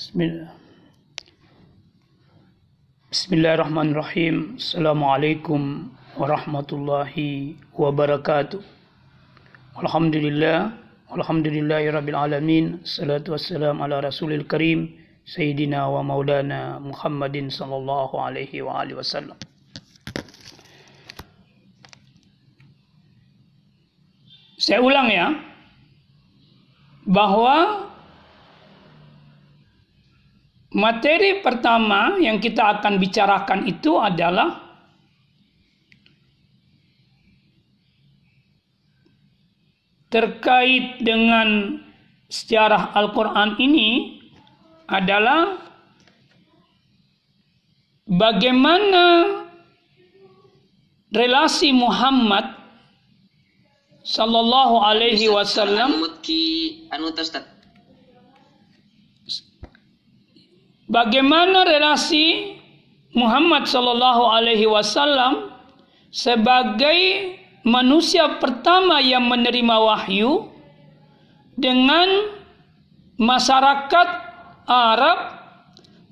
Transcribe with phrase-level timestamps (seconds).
[0.00, 0.48] Bismillah.
[3.12, 4.56] Bismillahirrahmanirrahim.
[4.56, 8.64] Assalamualaikum warahmatullahi wabarakatuh.
[9.76, 10.72] Alhamdulillah.
[11.12, 12.80] Alhamdulillahi rabbil alamin.
[12.80, 14.88] Salatu wassalam ala rasulil karim.
[15.28, 19.36] Sayyidina wa maulana Muhammadin sallallahu alaihi wa alihi wasallam.
[24.56, 25.28] Saya ulang ya.
[27.04, 27.89] Bahwa
[30.80, 34.64] Materi pertama yang kita akan bicarakan itu adalah
[40.08, 41.76] terkait dengan
[42.32, 44.18] sejarah Al-Quran ini
[44.88, 45.60] adalah
[48.08, 49.04] bagaimana
[51.12, 52.56] relasi Muhammad
[54.00, 56.02] sallallahu alaihi wasallam
[56.90, 57.08] anu
[60.90, 62.58] bagaimana relasi
[63.14, 65.54] Muhammad Sallallahu Alaihi Wasallam
[66.10, 67.32] sebagai
[67.62, 70.50] manusia pertama yang menerima wahyu
[71.54, 72.34] dengan
[73.18, 74.08] masyarakat
[74.66, 75.18] Arab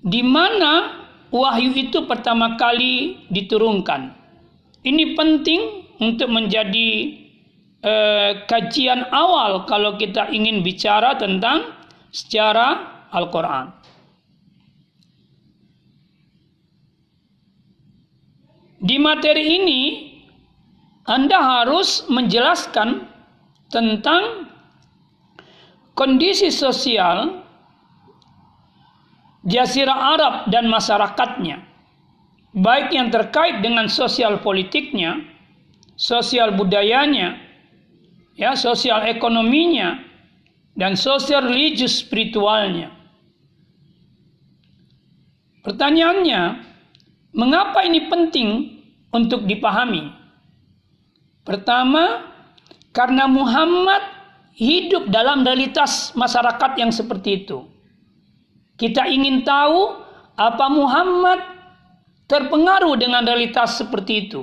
[0.03, 1.03] di mana
[1.35, 4.15] wahyu itu pertama kali diturunkan.
[4.87, 5.61] Ini penting
[5.98, 6.91] untuk menjadi
[7.83, 11.75] eh, kajian awal kalau kita ingin bicara tentang
[12.15, 13.75] sejarah Al-Quran.
[18.79, 19.83] Di materi ini
[21.09, 23.11] Anda harus menjelaskan
[23.75, 24.47] tentang
[25.98, 27.43] kondisi sosial
[29.48, 31.65] Jazirah Arab dan masyarakatnya,
[32.55, 35.25] baik yang terkait dengan sosial politiknya,
[35.97, 37.41] sosial budayanya,
[38.37, 40.05] ya, sosial ekonominya,
[40.77, 42.92] dan sosial religius spiritualnya.
[45.65, 46.67] Pertanyaannya,
[47.39, 48.83] Mengapa ini penting
[49.14, 50.11] untuk dipahami?
[51.46, 52.35] Pertama,
[52.90, 54.02] karena Muhammad
[54.58, 57.63] hidup dalam realitas masyarakat yang seperti itu.
[58.74, 60.02] Kita ingin tahu
[60.35, 61.39] apa Muhammad
[62.27, 64.42] terpengaruh dengan realitas seperti itu.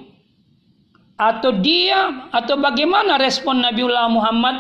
[1.19, 4.55] Atau dia atau bagaimana respon Nabiullah Muhammad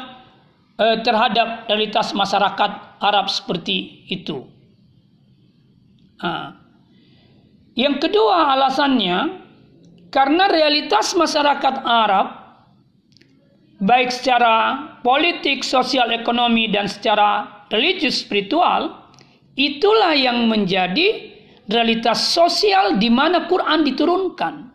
[0.79, 4.43] eh, terhadap realitas masyarakat Arab seperti itu.
[6.19, 6.64] Nah,
[7.75, 9.43] yang kedua alasannya
[10.09, 12.27] karena realitas masyarakat Arab
[13.83, 19.11] baik secara politik, sosial, ekonomi dan secara religius spiritual
[19.59, 21.35] itulah yang menjadi
[21.67, 24.71] realitas sosial di mana Quran diturunkan.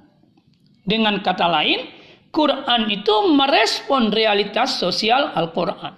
[0.84, 1.86] Dengan kata lain,
[2.34, 5.94] Quran itu merespon realitas sosial Al-Quran.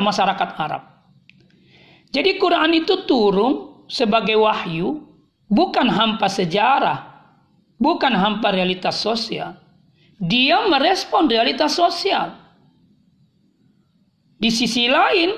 [0.00, 0.82] Masyarakat Arab.
[2.14, 5.04] Jadi Quran itu turun sebagai wahyu
[5.50, 7.06] bukan hampa sejarah,
[7.78, 9.56] bukan hampa realitas sosial.
[10.16, 12.32] Dia merespon realitas sosial.
[14.36, 15.36] Di sisi lain,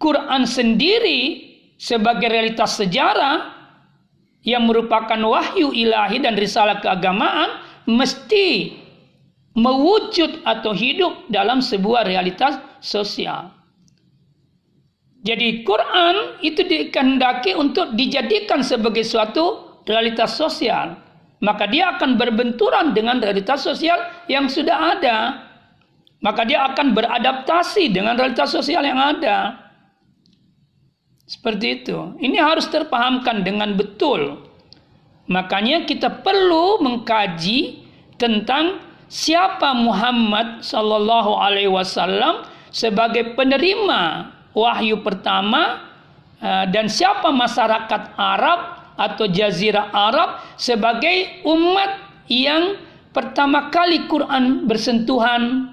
[0.00, 3.60] Quran sendiri sebagai realitas sejarah
[4.44, 8.76] yang merupakan wahyu ilahi dan risalah keagamaan mesti
[9.56, 13.59] mewujud atau hidup dalam sebuah realitas sosial.
[15.20, 20.96] Jadi Quran itu dikehendaki untuk dijadikan sebagai suatu realitas sosial.
[21.40, 25.16] Maka dia akan berbenturan dengan realitas sosial yang sudah ada.
[26.20, 29.56] Maka dia akan beradaptasi dengan realitas sosial yang ada.
[31.24, 32.16] Seperti itu.
[32.20, 34.40] Ini harus terpahamkan dengan betul.
[35.32, 37.86] Makanya kita perlu mengkaji
[38.20, 45.86] tentang siapa Muhammad sallallahu alaihi wasallam sebagai penerima wahyu pertama
[46.42, 48.60] eh, dan siapa masyarakat Arab
[49.00, 52.76] atau jazirah Arab sebagai umat yang
[53.10, 55.72] pertama kali Quran bersentuhan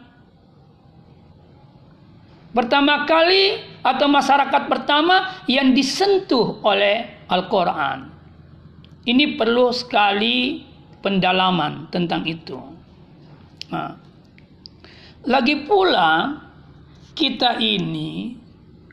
[2.58, 8.10] pertama kali atau masyarakat pertama yang disentuh oleh Al-Quran.
[9.08, 10.66] Ini perlu sekali
[11.00, 12.60] pendalaman tentang itu.
[13.72, 13.96] Nah,
[15.24, 16.42] lagi pula
[17.16, 18.36] kita ini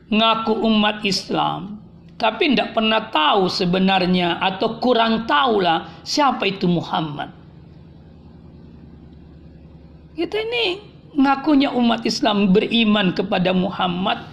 [0.09, 1.81] ngaku umat Islam
[2.15, 7.27] tapi tidak pernah tahu sebenarnya atau kurang tahulah siapa itu Muhammad.
[10.15, 10.79] Kita ini
[11.19, 14.23] ngakunya umat Islam beriman kepada Muhammad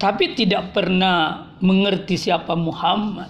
[0.00, 3.28] tapi tidak pernah mengerti siapa Muhammad.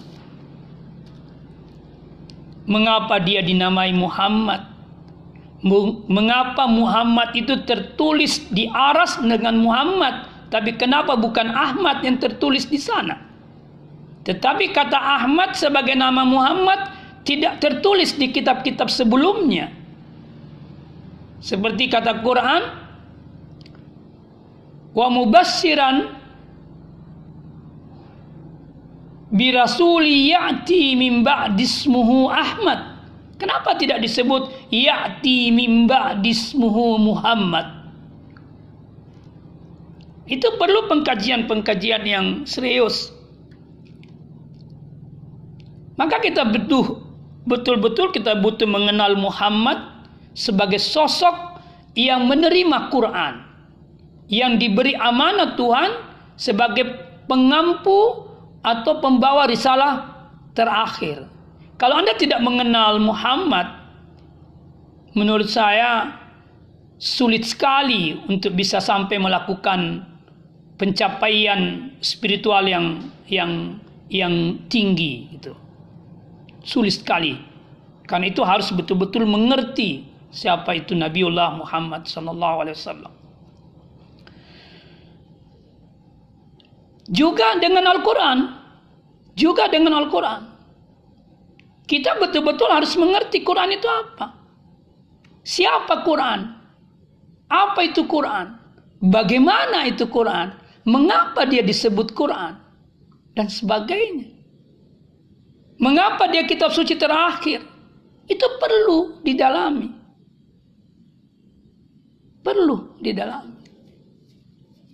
[2.67, 4.71] Mengapa dia dinamai Muhammad?
[6.07, 10.36] Mengapa Muhammad itu tertulis di aras dengan Muhammad?
[10.47, 13.19] Tapi kenapa bukan Ahmad yang tertulis di sana?
[14.27, 16.91] Tetapi kata Ahmad sebagai nama Muhammad
[17.27, 19.71] tidak tertulis di kitab-kitab sebelumnya.
[21.43, 22.63] Seperti kata Quran,
[24.97, 26.11] wa mubassiran
[29.31, 32.99] bi rasuli ya'ti min ba'dismuhu Ahmad.
[33.37, 37.76] Kenapa tidak disebut ya'ti min ba'dismuhu Muhammad?
[40.27, 43.15] Itu perlu pengkajian-pengkajian yang serius.
[45.97, 47.07] Maka kita butuh
[47.47, 49.79] betul-betul kita butuh mengenal Muhammad
[50.37, 51.63] sebagai sosok
[51.97, 53.35] yang menerima Quran,
[54.29, 55.91] yang diberi amanat Tuhan
[56.37, 56.85] sebagai
[57.31, 58.29] pengampu
[58.61, 60.13] atau pembawa risalah
[60.53, 61.31] terakhir.
[61.79, 63.69] Kalau Anda tidak mengenal Muhammad,
[65.17, 66.13] menurut saya
[67.01, 70.05] sulit sekali untuk bisa sampai melakukan
[70.77, 75.57] pencapaian spiritual yang yang yang tinggi gitu
[76.67, 77.39] sulit sekali.
[78.07, 83.15] Karena itu harus betul-betul mengerti siapa itu Nabiullah Muhammad sallallahu alaihi wasallam.
[87.07, 88.39] Juga dengan Al-Qur'an,
[89.39, 90.43] juga dengan Al-Qur'an.
[91.87, 94.35] Kita betul-betul harus mengerti Quran itu apa.
[95.47, 96.51] Siapa Quran?
[97.47, 98.59] Apa itu Quran?
[98.99, 100.51] Bagaimana itu Quran?
[100.87, 102.63] Mengapa dia disebut Quran?
[103.35, 104.33] Dan sebagainya.
[105.83, 107.61] Mengapa dia kitab suci terakhir?
[108.31, 109.91] Itu perlu didalami.
[112.41, 113.59] Perlu didalami.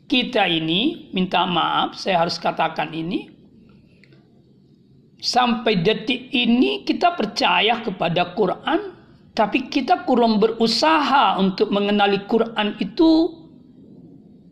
[0.09, 3.29] Kita ini, minta maaf, saya harus katakan ini.
[5.23, 8.97] Sampai detik ini kita percaya kepada Quran,
[9.33, 13.31] tapi kita kurang berusaha untuk mengenali Quran itu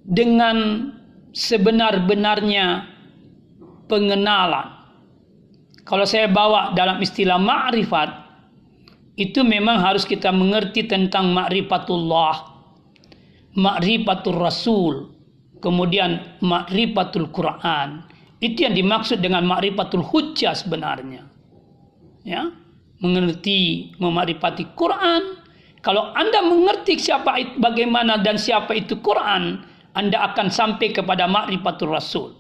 [0.06, 0.88] dengan
[1.34, 2.86] sebenar-benarnya
[3.90, 4.78] pengenalan.
[5.82, 8.10] Kalau saya bawa dalam istilah ma'rifat,
[9.18, 12.34] itu memang harus kita mengerti tentang ma'rifatullah,
[13.58, 14.94] ma'rifatul rasul,
[15.58, 18.06] kemudian ma'rifatul Quran.
[18.40, 21.26] Itu yang dimaksud dengan ma'rifatul hujjah sebenarnya.
[22.24, 22.52] Ya,
[23.00, 25.40] mengerti memakrifati Quran.
[25.80, 29.64] Kalau Anda mengerti siapa bagaimana dan siapa itu Quran,
[29.96, 32.30] Anda akan sampai kepada ma'rifatul rasul.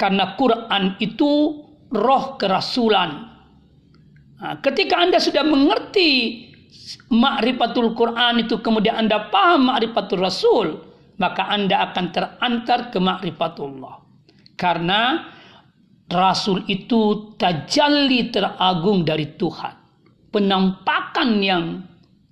[0.00, 1.60] Karena Quran itu
[1.92, 3.28] roh kerasulan.
[4.64, 6.48] Ketika Anda sudah mengerti
[7.12, 10.80] makrifatul Quran itu kemudian Anda paham makrifatul Rasul,
[11.20, 14.00] maka Anda akan terantar ke makrifatullah.
[14.56, 15.28] Karena
[16.08, 19.76] Rasul itu tajalli teragung dari Tuhan.
[20.32, 21.64] Penampakan yang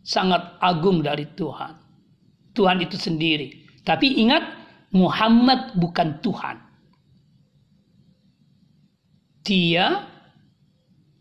[0.01, 1.77] sangat agung dari Tuhan.
[2.57, 3.68] Tuhan itu sendiri.
[3.89, 4.45] Tapi ingat,
[4.93, 6.69] Muhammad bukan Tuhan
[9.49, 10.05] dia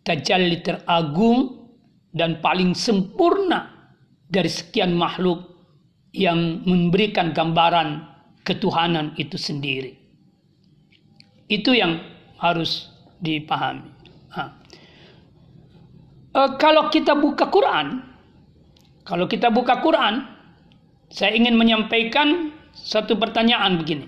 [0.03, 1.71] tajalli teragung
[2.11, 3.71] dan paling sempurna
[4.27, 5.47] dari sekian makhluk
[6.11, 8.03] yang memberikan gambaran
[8.43, 9.95] ketuhanan itu sendiri.
[11.47, 12.03] Itu yang
[12.35, 12.91] harus
[13.23, 13.87] dipahami.
[16.35, 18.03] E, kalau kita buka Quran,
[19.07, 20.27] kalau kita buka Quran,
[21.07, 22.51] saya ingin menyampaikan
[22.83, 24.07] satu pertanyaan begini.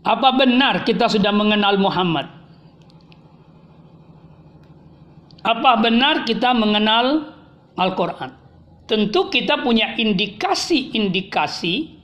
[0.00, 2.26] Apa benar kita sudah mengenal Muhammad?
[5.40, 7.36] Apa benar kita mengenal
[7.76, 8.32] Al-Quran?
[8.88, 11.96] Tentu kita punya indikasi-indikasi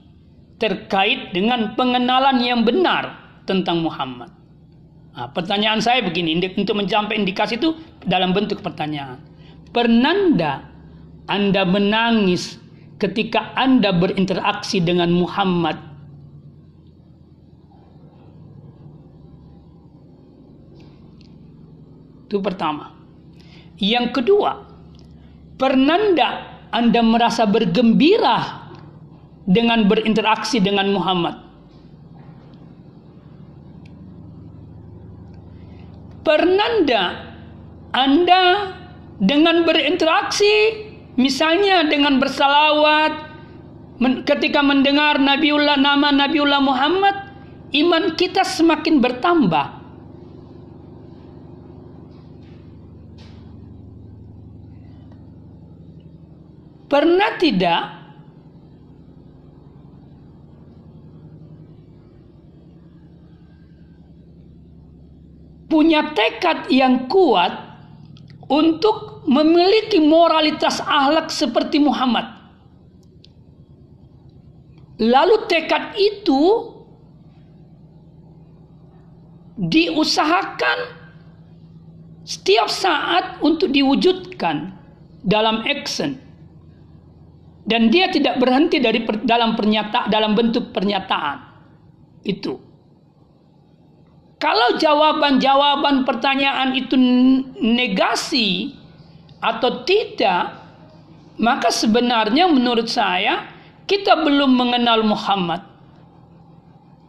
[0.56, 4.32] terkait dengan pengenalan yang benar tentang Muhammad.
[5.16, 7.72] Nah, pertanyaan saya begini, untuk mencapai indikasi itu
[8.04, 9.16] dalam bentuk pertanyaan.
[9.72, 10.60] Pernah
[11.28, 12.60] Anda menangis
[12.96, 15.96] ketika Anda berinteraksi dengan Muhammad
[22.26, 22.90] Itu pertama.
[23.78, 24.66] Yang kedua,
[25.54, 26.10] pernah
[26.74, 28.66] Anda merasa bergembira
[29.46, 31.38] dengan berinteraksi dengan Muhammad?
[36.26, 36.82] Pernah
[37.94, 38.42] Anda
[39.22, 40.85] dengan berinteraksi
[41.16, 43.12] misalnya dengan bersalawat
[44.28, 47.16] ketika mendengar Nabiullah nama Nabiullah Muhammad
[47.72, 49.66] iman kita semakin bertambah.
[56.86, 57.82] Pernah tidak
[65.66, 67.65] punya tekad yang kuat
[68.46, 72.30] untuk memiliki moralitas akhlak seperti Muhammad.
[74.96, 76.72] Lalu tekad itu
[79.56, 80.78] diusahakan
[82.26, 84.72] setiap saat untuk diwujudkan
[85.26, 86.16] dalam action
[87.66, 91.38] dan dia tidak berhenti dari per, dalam pernyataan dalam bentuk pernyataan
[92.22, 92.56] itu
[94.46, 96.94] kalau jawaban-jawaban pertanyaan itu
[97.58, 98.78] negasi
[99.42, 100.62] atau tidak
[101.34, 103.50] maka sebenarnya menurut saya
[103.90, 105.66] kita belum mengenal Muhammad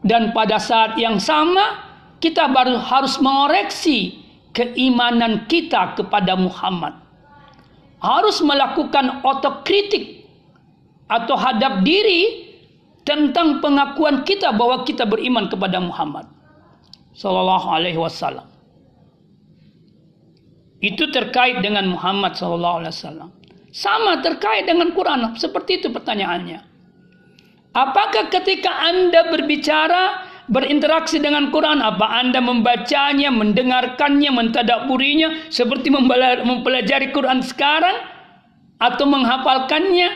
[0.01, 1.85] dan pada saat yang sama
[2.17, 4.17] kita baru harus mengoreksi
[4.57, 6.97] keimanan kita kepada Muhammad.
[8.01, 10.25] Harus melakukan otokritik
[11.05, 12.49] atau hadap diri
[13.05, 16.36] tentang pengakuan kita bahwa kita beriman kepada Muhammad
[17.17, 18.45] sallallahu alaihi wasallam.
[20.77, 23.29] Itu terkait dengan Muhammad sallallahu alaihi wasallam.
[23.73, 26.61] Sama terkait dengan Quran, seperti itu pertanyaannya.
[27.73, 37.41] Apakah ketika Anda berbicara berinteraksi dengan Quran apa Anda membacanya, mendengarkannya, mentadaburinya seperti mempelajari Quran
[37.41, 38.01] sekarang
[38.81, 40.09] atau menghafalkannya?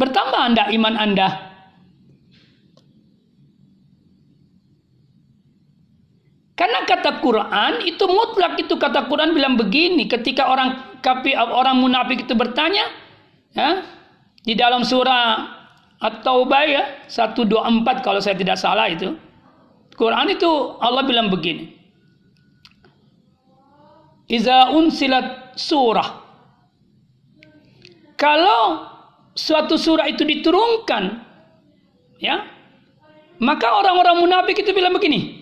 [0.00, 1.49] Bertambah Anda iman Anda.
[6.60, 12.28] Karena kata Quran itu mutlak itu kata Quran bilang begini ketika orang kafir orang munafik
[12.28, 12.84] itu bertanya
[13.56, 13.80] ya,
[14.44, 15.56] di dalam surah
[16.04, 19.16] At-Taubah ya 124 kalau saya tidak salah itu.
[19.96, 20.48] Quran itu
[20.84, 21.80] Allah bilang begini.
[24.28, 26.08] Iza unsilat surah.
[28.20, 28.84] Kalau
[29.32, 31.24] suatu surah itu diturunkan
[32.20, 32.44] ya,
[33.40, 35.39] maka orang-orang munafik itu bilang begini.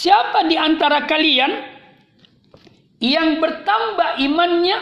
[0.00, 1.60] Siapa di antara kalian
[3.04, 4.80] yang bertambah imannya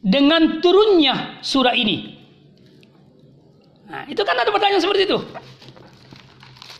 [0.00, 2.16] dengan turunnya surah ini.
[3.92, 5.20] Nah, itu kan ada pertanyaan seperti itu.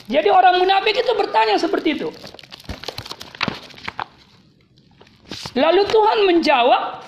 [0.09, 2.09] Jadi orang munafik itu bertanya seperti itu.
[5.52, 7.04] Lalu Tuhan menjawab,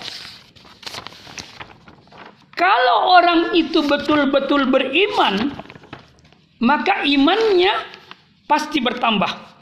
[2.53, 5.57] kalau orang itu betul-betul beriman,
[6.61, 7.73] maka imannya
[8.45, 9.54] pasti bertambah.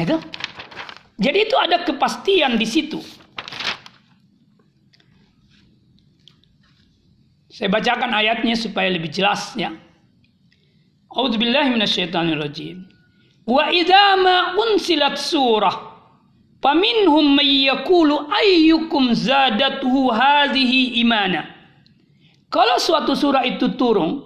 [0.00, 0.16] Itu.
[1.20, 3.00] Jadi itu ada kepastian di situ.
[7.52, 9.68] Saya bacakan ayatnya supaya lebih jelas ya.
[11.12, 12.88] A'udzubillahi minasyaitonirrajim.
[13.44, 15.76] Wa idza ma unsilat surah
[16.64, 21.52] faminhum may yaqulu ayyukum zadathu hadhihi imana.
[22.48, 24.24] Kalau suatu surah itu turun,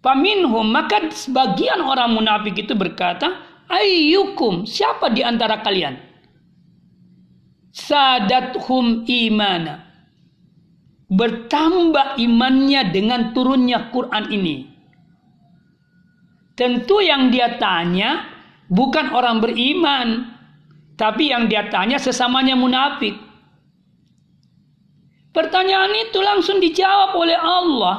[0.00, 5.96] faminhum maka sebagian orang munafik itu berkata, ayyukum siapa di antara kalian?
[7.70, 9.88] Sadathum imana
[11.08, 14.56] bertambah imannya dengan turunnya Quran ini.
[16.58, 18.26] Tentu yang dia tanya
[18.68, 20.26] bukan orang beriman,
[20.98, 23.14] tapi yang dia tanya sesamanya munafik.
[25.32, 27.96] Pertanyaan itu langsung dijawab oleh Allah.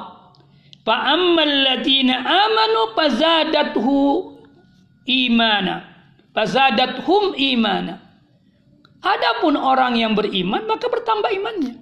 [0.89, 4.38] Ladina amanu fazadathu
[5.09, 5.89] imana.
[6.37, 7.97] Fazadathum imana.
[9.01, 11.75] Adapun orang yang beriman maka bertambah imannya.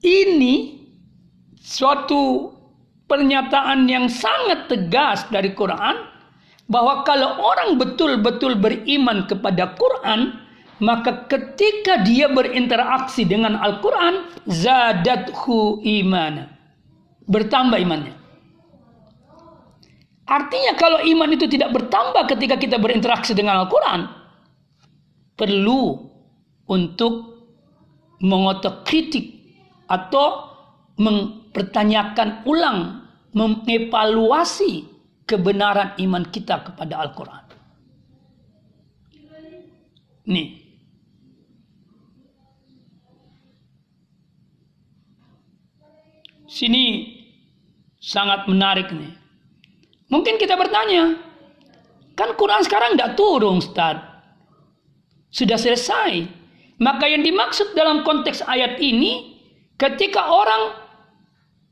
[0.00, 0.54] Ini
[1.58, 2.54] suatu
[3.10, 6.06] pernyataan yang sangat tegas dari Quran
[6.70, 10.38] bahwa kalau orang betul-betul beriman kepada Quran,
[10.78, 16.54] maka ketika dia berinteraksi dengan Al-Quran, zadathu imana.
[17.26, 18.19] Bertambah imannya.
[20.30, 24.06] Artinya kalau iman itu tidak bertambah ketika kita berinteraksi dengan Al-Quran,
[25.34, 26.06] perlu
[26.70, 27.42] untuk
[28.22, 29.42] mengotokritik
[29.90, 30.54] atau
[31.02, 34.86] mempertanyakan ulang, mengevaluasi
[35.26, 37.44] kebenaran iman kita kepada Al-Quran.
[40.30, 40.62] Nih.
[46.46, 46.84] Sini
[47.98, 49.19] sangat menarik nih.
[50.10, 51.16] Mungkin kita bertanya,
[52.18, 54.02] kan Quran sekarang tidak turun, Ustaz.
[55.30, 56.26] Sudah selesai.
[56.82, 59.30] Maka yang dimaksud dalam konteks ayat ini
[59.80, 60.76] Ketika orang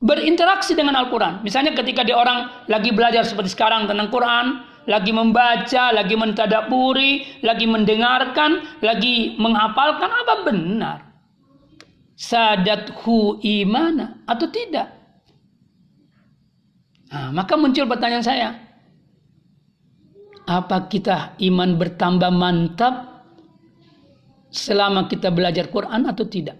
[0.00, 5.92] berinteraksi dengan Al-Quran, misalnya ketika dia orang lagi belajar seperti sekarang tentang Quran, lagi membaca,
[5.92, 10.99] lagi mentadaburi, lagi mendengarkan, lagi menghafalkan, apa benar?
[12.16, 14.88] Sadathu imana atau tidak?
[17.08, 18.48] Nah, maka muncul pertanyaan saya.
[20.48, 23.24] Apa kita iman bertambah mantap
[24.48, 26.56] selama kita belajar Quran atau tidak?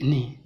[0.00, 0.38] Ini.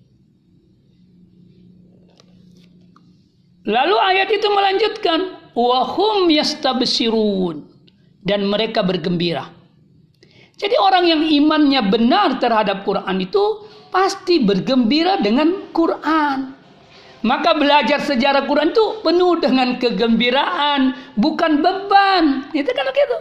[3.63, 5.21] Lalu ayat itu melanjutkan
[5.55, 7.63] wahum yastabsirun
[8.27, 9.47] dan mereka bergembira.
[10.59, 16.57] Jadi orang yang imannya benar terhadap Quran itu pasti bergembira dengan Quran.
[17.23, 22.51] Maka belajar sejarah Quran itu penuh dengan kegembiraan, bukan beban.
[22.51, 23.19] Itu kan gitu.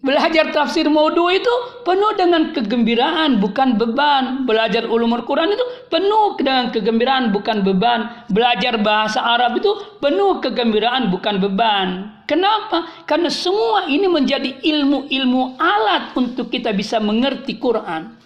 [0.00, 1.50] Belajar tafsir maudu itu
[1.84, 4.48] penuh dengan kegembiraan, bukan beban.
[4.48, 8.24] Belajar ulumul Quran itu penuh dengan kegembiraan, bukan beban.
[8.32, 9.68] Belajar bahasa Arab itu
[10.00, 12.16] penuh kegembiraan, bukan beban.
[12.24, 13.04] Kenapa?
[13.04, 18.16] Karena semua ini menjadi ilmu-ilmu alat untuk kita bisa mengerti Quran.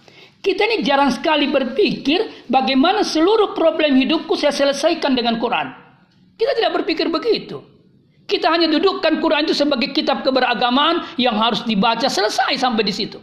[0.45, 5.73] Kita ini jarang sekali berpikir bagaimana seluruh problem hidupku saya selesaikan dengan Quran.
[6.37, 7.65] Kita tidak berpikir begitu.
[8.29, 13.17] Kita hanya dudukkan Quran itu sebagai kitab keberagamaan yang harus dibaca selesai sampai di situ.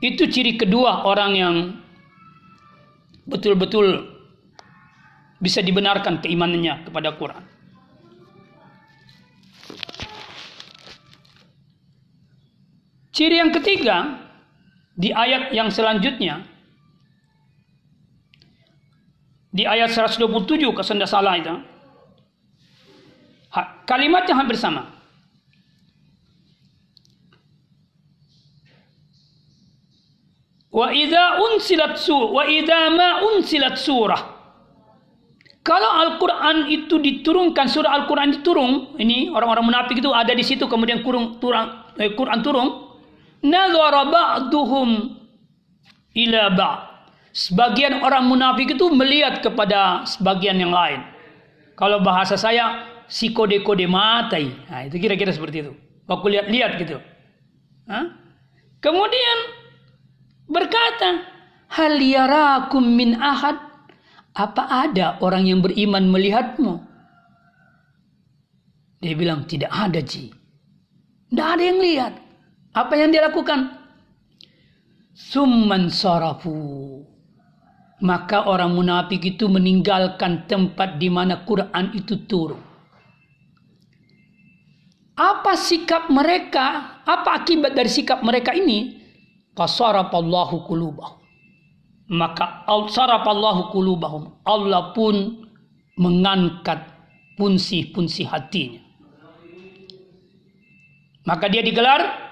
[0.00, 1.54] Itu ciri kedua orang yang
[3.28, 4.16] betul-betul
[5.44, 7.49] bisa dibenarkan keimanannya kepada Quran.
[13.10, 14.22] Ciri yang ketiga
[14.94, 16.46] di ayat yang selanjutnya
[19.50, 20.30] di ayat 127
[20.70, 21.54] kalau salah itu.
[23.82, 24.86] Kalimatnya hampir sama.
[30.70, 34.22] Wa idza unsilat wa idza ma unsilat surah.
[35.66, 41.04] Kalau Al-Qur'an itu diturunkan surah Al-Qur'an diturun, ini orang-orang munafik itu ada di situ kemudian
[41.04, 41.68] kurung turun
[42.00, 42.89] eh, Quran turun,
[43.44, 44.88] nazara ba'duhum
[46.16, 46.80] ila ba'd.
[47.30, 51.06] Sebagian orang munafik itu melihat kepada sebagian yang lain.
[51.78, 54.50] Kalau bahasa saya, si kode-kode matai.
[54.66, 55.72] Nah, itu kira-kira seperti itu.
[56.10, 56.98] Aku lihat-lihat gitu.
[57.86, 58.18] Hah?
[58.82, 59.38] Kemudian
[60.50, 61.22] berkata,
[61.70, 63.62] Hal yarakum min ahad.
[64.34, 66.82] Apa ada orang yang beriman melihatmu?
[69.02, 70.34] Dia bilang, tidak ada Ji.
[71.30, 72.14] Tidak ada yang lihat.
[72.70, 73.76] Apa yang dia lakukan?
[75.14, 77.00] Summan sarafu
[78.00, 82.60] maka orang munafik itu meninggalkan tempat di mana Quran itu turun.
[85.20, 86.96] Apa sikap mereka?
[87.04, 88.96] Apa akibat dari sikap mereka ini?
[89.52, 91.20] Fasarafallahu qulubahum.
[92.16, 94.40] Maka sarafallahu qulubahum.
[94.48, 95.44] Allah pun
[96.00, 96.80] mengangkat
[97.36, 98.80] punsi-punsi hatinya.
[101.28, 102.29] Maka dia digelar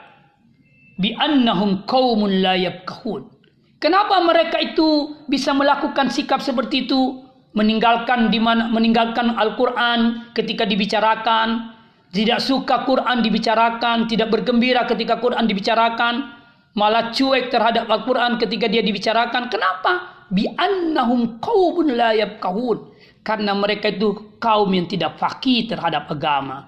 [0.99, 3.39] bi annahum qaumun la yafqahun
[3.79, 7.23] Kenapa mereka itu bisa melakukan sikap seperti itu?
[7.55, 11.79] Meninggalkan di mana meninggalkan Al-Qur'an ketika dibicarakan,
[12.11, 16.27] tidak suka Quran dibicarakan, tidak bergembira ketika Quran dibicarakan,
[16.75, 19.47] malah cuek terhadap Al-Qur'an ketika dia dibicarakan.
[19.47, 20.27] Kenapa?
[20.27, 22.99] Bi annahum qaumun la yafqahun.
[23.23, 26.67] Karena mereka itu kaum yang tidak fakih terhadap agama.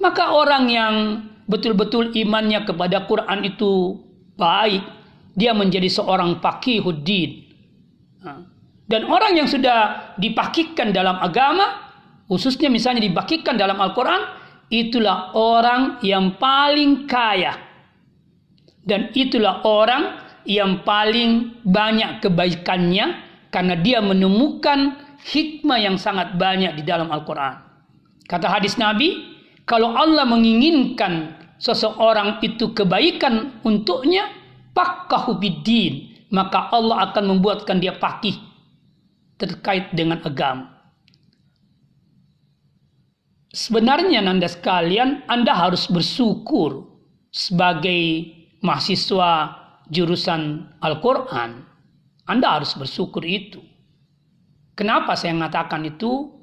[0.00, 0.94] Maka orang yang
[1.50, 3.98] betul-betul imannya kepada Quran itu
[4.38, 4.86] baik,
[5.34, 7.50] dia menjadi seorang faqihuddin.
[8.90, 11.90] Dan orang yang sudah dipakikkan dalam agama,
[12.26, 14.22] khususnya misalnya dipakikkan dalam Al-Quran,
[14.70, 17.54] itulah orang yang paling kaya.
[18.82, 23.06] Dan itulah orang yang paling banyak kebaikannya
[23.54, 27.62] karena dia menemukan hikmah yang sangat banyak di dalam Al-Quran.
[28.26, 29.39] Kata hadis Nabi,
[29.70, 34.26] kalau Allah menginginkan seseorang itu kebaikan untuknya,
[34.74, 38.34] faqahu biddin, maka Allah akan membuatkan dia fakih
[39.38, 40.74] terkait dengan agama.
[43.54, 46.90] Sebenarnya Anda sekalian, Anda harus bersyukur
[47.30, 48.26] sebagai
[48.66, 49.54] mahasiswa
[49.86, 51.62] jurusan Al-Quran.
[52.26, 53.62] Anda harus bersyukur itu.
[54.74, 56.39] Kenapa saya mengatakan itu?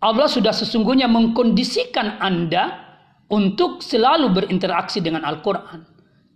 [0.00, 2.90] Allah sudah sesungguhnya mengkondisikan Anda
[3.28, 5.84] untuk selalu berinteraksi dengan Al-Quran.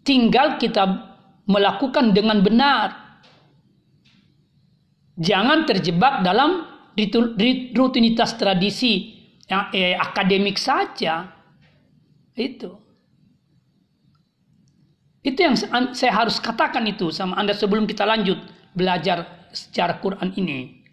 [0.05, 0.85] Tinggal kita
[1.49, 3.21] melakukan dengan benar.
[5.17, 6.69] Jangan terjebak dalam
[7.73, 9.17] rutinitas tradisi
[9.49, 11.33] yang eh, akademik saja.
[12.37, 12.85] Itu.
[15.25, 15.57] Itu yang
[15.97, 18.37] saya harus katakan itu sama Anda sebelum kita lanjut
[18.77, 20.85] belajar secara Quran ini.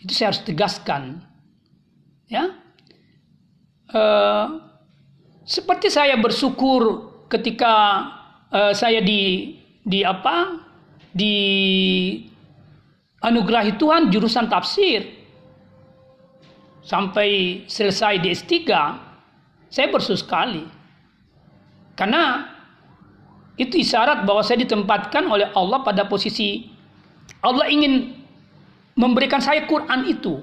[0.00, 1.33] Itu saya harus tegaskan.
[2.34, 2.50] Ya.
[3.94, 4.58] Uh,
[5.46, 8.02] seperti saya bersyukur ketika
[8.50, 9.54] uh, saya di
[9.86, 10.58] di apa
[11.14, 11.36] di
[13.22, 15.06] anugerahi Tuhan jurusan tafsir
[16.82, 18.50] sampai selesai di S3
[19.70, 20.66] saya bersyukur sekali
[21.94, 22.50] karena
[23.54, 26.66] Itu isyarat bahwa saya ditempatkan oleh Allah pada posisi
[27.38, 28.18] Allah ingin
[28.98, 30.42] memberikan saya Quran itu.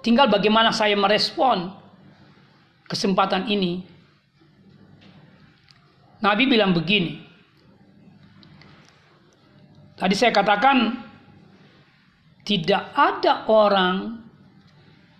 [0.00, 1.68] Tinggal bagaimana saya merespon
[2.88, 3.84] kesempatan ini.
[6.20, 7.20] Nabi bilang begini.
[10.00, 10.96] Tadi saya katakan
[12.48, 14.24] tidak ada orang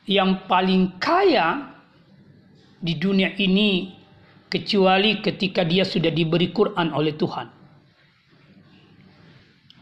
[0.08, 1.68] yang paling kaya
[2.80, 3.92] di dunia ini
[4.48, 7.46] kecuali ketika dia sudah diberi Quran oleh Tuhan.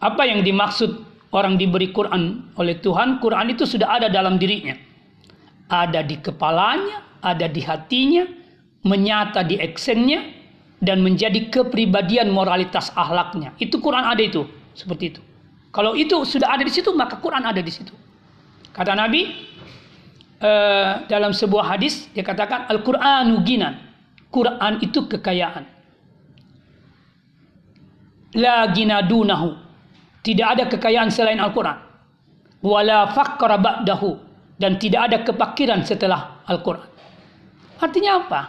[0.02, 0.90] Apa yang dimaksud
[1.30, 3.22] orang diberi Quran oleh Tuhan?
[3.22, 4.88] Quran itu sudah ada dalam dirinya.
[5.68, 8.24] Ada di kepalanya, ada di hatinya,
[8.88, 10.24] menyata di actionnya,
[10.81, 13.52] dan menjadi kepribadian moralitas ahlaknya.
[13.61, 15.20] Itu Quran ada itu, seperti itu.
[15.74, 17.92] Kalau itu sudah ada di situ, maka Quran ada di situ.
[18.72, 19.26] Kata Nabi,
[20.40, 23.74] uh, dalam sebuah hadis dia katakan Al-Qur'anu ginan.
[24.28, 25.64] Quran itu kekayaan.
[28.37, 29.57] La ginadunahu.
[30.20, 31.81] Tidak ada kekayaan selain Al-Quran.
[32.61, 34.27] Wala faqra ba'dahu.
[34.58, 36.90] Dan tidak ada kepakiran setelah Al-Quran.
[37.78, 38.40] Artinya apa?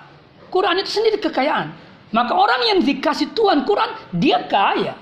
[0.50, 1.70] Quran itu sendiri kekayaan.
[2.10, 4.98] Maka orang yang dikasih Tuhan Quran, dia kaya.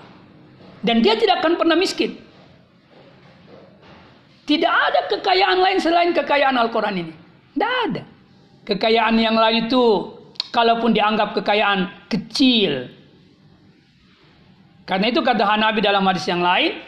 [0.84, 2.20] Dan dia tidak akan pernah miskin.
[4.44, 7.14] Tidak ada kekayaan lain selain kekayaan Al-Quran ini.
[7.56, 8.04] Tidak ada.
[8.68, 9.84] Kekayaan yang lain itu,
[10.52, 12.92] kalaupun dianggap kekayaan kecil.
[14.88, 16.80] Karena itu kata Hanabi dalam hadis yang lain,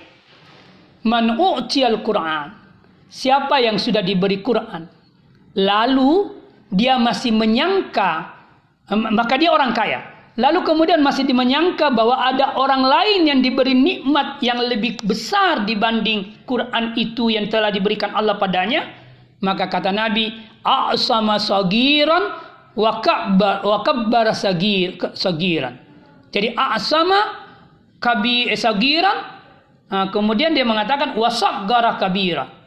[1.03, 2.58] Man al Quran.
[3.09, 4.85] Siapa yang sudah diberi Quran,
[5.57, 6.29] lalu
[6.69, 8.37] dia masih menyangka,
[8.93, 10.05] maka dia orang kaya.
[10.39, 16.45] Lalu kemudian masih menyangka bahwa ada orang lain yang diberi nikmat yang lebih besar dibanding
[16.47, 18.87] Quran itu yang telah diberikan Allah padanya.
[19.43, 20.31] Maka kata Nabi,
[20.63, 22.39] A'sama sagiran
[22.77, 25.75] wa kabbar wa kabbar sagir, sagiran.
[26.29, 27.19] Jadi a'sama
[27.97, 29.39] kabi eh, sagiran
[29.89, 32.58] Nah, kemudian dia mengatakan wasaggara kabira.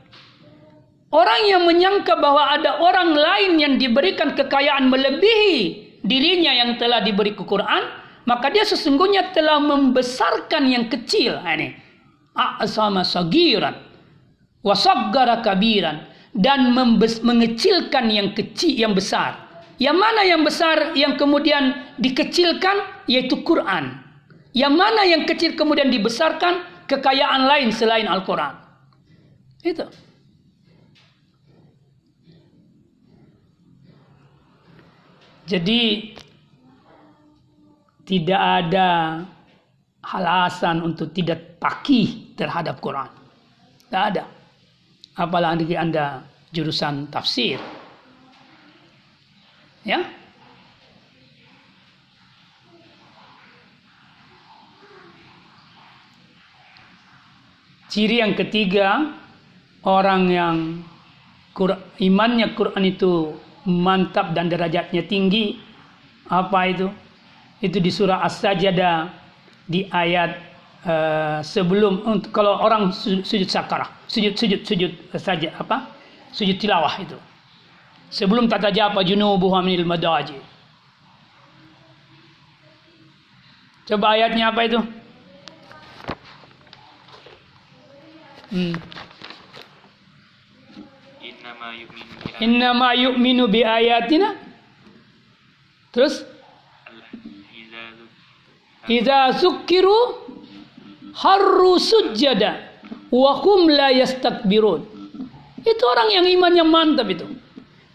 [1.13, 7.37] Orang yang menyangka bahwa ada orang lain yang diberikan kekayaan melebihi dirinya yang telah diberi
[7.37, 7.85] ke Quran,
[8.25, 11.37] maka dia sesungguhnya telah membesarkan yang kecil.
[11.37, 11.77] Ini.
[12.33, 13.77] A'asama sagiran.
[14.65, 16.09] Wasaggara kabiran.
[16.33, 16.73] Dan
[17.21, 19.37] mengecilkan yang kecil, yang besar.
[19.77, 23.05] Yang mana yang besar yang kemudian dikecilkan?
[23.05, 24.01] Yaitu Quran.
[24.57, 26.89] Yang mana yang kecil kemudian dibesarkan?
[26.89, 28.57] Kekayaan lain selain Al-Quran.
[29.61, 29.93] Itu.
[35.53, 36.09] Jadi
[38.09, 39.21] tidak ada
[40.01, 43.13] alasan untuk tidak takih terhadap Quran.
[43.85, 44.25] Tidak ada.
[45.13, 46.25] Apalagi Anda
[46.57, 47.61] jurusan tafsir.
[49.85, 50.01] Ya?
[57.93, 59.13] Ciri yang ketiga,
[59.85, 60.57] orang yang
[62.01, 63.37] imannya Quran itu
[63.67, 65.59] mantap dan derajatnya tinggi.
[66.31, 66.89] Apa itu?
[67.63, 69.11] Itu di surah As-Sajdah
[69.69, 70.31] di ayat
[70.87, 75.91] uh, sebelum untuk kalau orang sujud, sujud sakarah, sujud sujud sujud saja apa?
[76.35, 77.19] Sujud tilawah itu.
[78.13, 80.37] Sebelum tata japa junubuha minil madaji.
[83.89, 84.81] Coba ayatnya apa itu?
[88.53, 88.77] Hmm.
[92.41, 94.35] Innama yu'minu bi ayatina.
[95.93, 96.25] Terus
[98.91, 99.95] Iza sukiru
[101.15, 102.67] harru sujada
[103.15, 104.83] wa hum la yastakbirun.
[105.63, 107.27] Itu orang yang imannya mantap itu.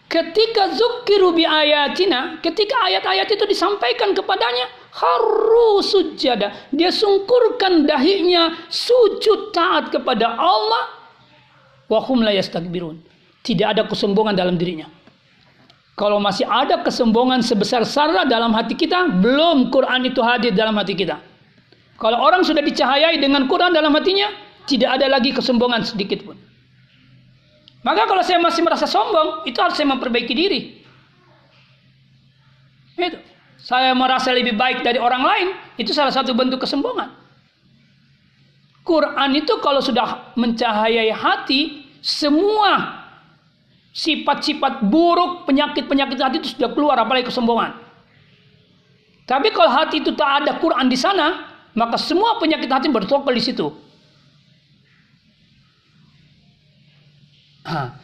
[0.08, 4.64] Ketika zukiru bi ayatina, ketika ayat-ayat itu disampaikan kepadanya,
[4.96, 6.56] harru sujada.
[6.72, 10.88] Dia sungkurkan dahinya sujud taat kepada Allah.
[11.92, 13.07] Wa hum la yastakbirun.
[13.42, 14.88] Tidak ada kesombongan dalam dirinya.
[15.98, 20.94] Kalau masih ada kesombongan sebesar sarah dalam hati kita, belum Quran itu hadir dalam hati
[20.94, 21.18] kita.
[21.98, 24.30] Kalau orang sudah dicahayai dengan Quran dalam hatinya,
[24.70, 26.38] tidak ada lagi kesombongan sedikit pun.
[27.82, 30.60] Maka kalau saya masih merasa sombong, itu harus saya memperbaiki diri.
[32.94, 33.18] Itu.
[33.58, 35.48] Saya merasa lebih baik dari orang lain,
[35.82, 37.10] itu salah satu bentuk kesombongan.
[38.86, 42.97] Quran itu kalau sudah mencahayai hati, semua
[43.98, 47.74] sifat-sifat buruk, penyakit-penyakit hati itu sudah keluar, apalagi kesombongan.
[49.26, 53.42] Tapi kalau hati itu tak ada Quran di sana, maka semua penyakit hati bertokol di
[53.42, 53.66] situ.
[57.66, 57.98] Nah,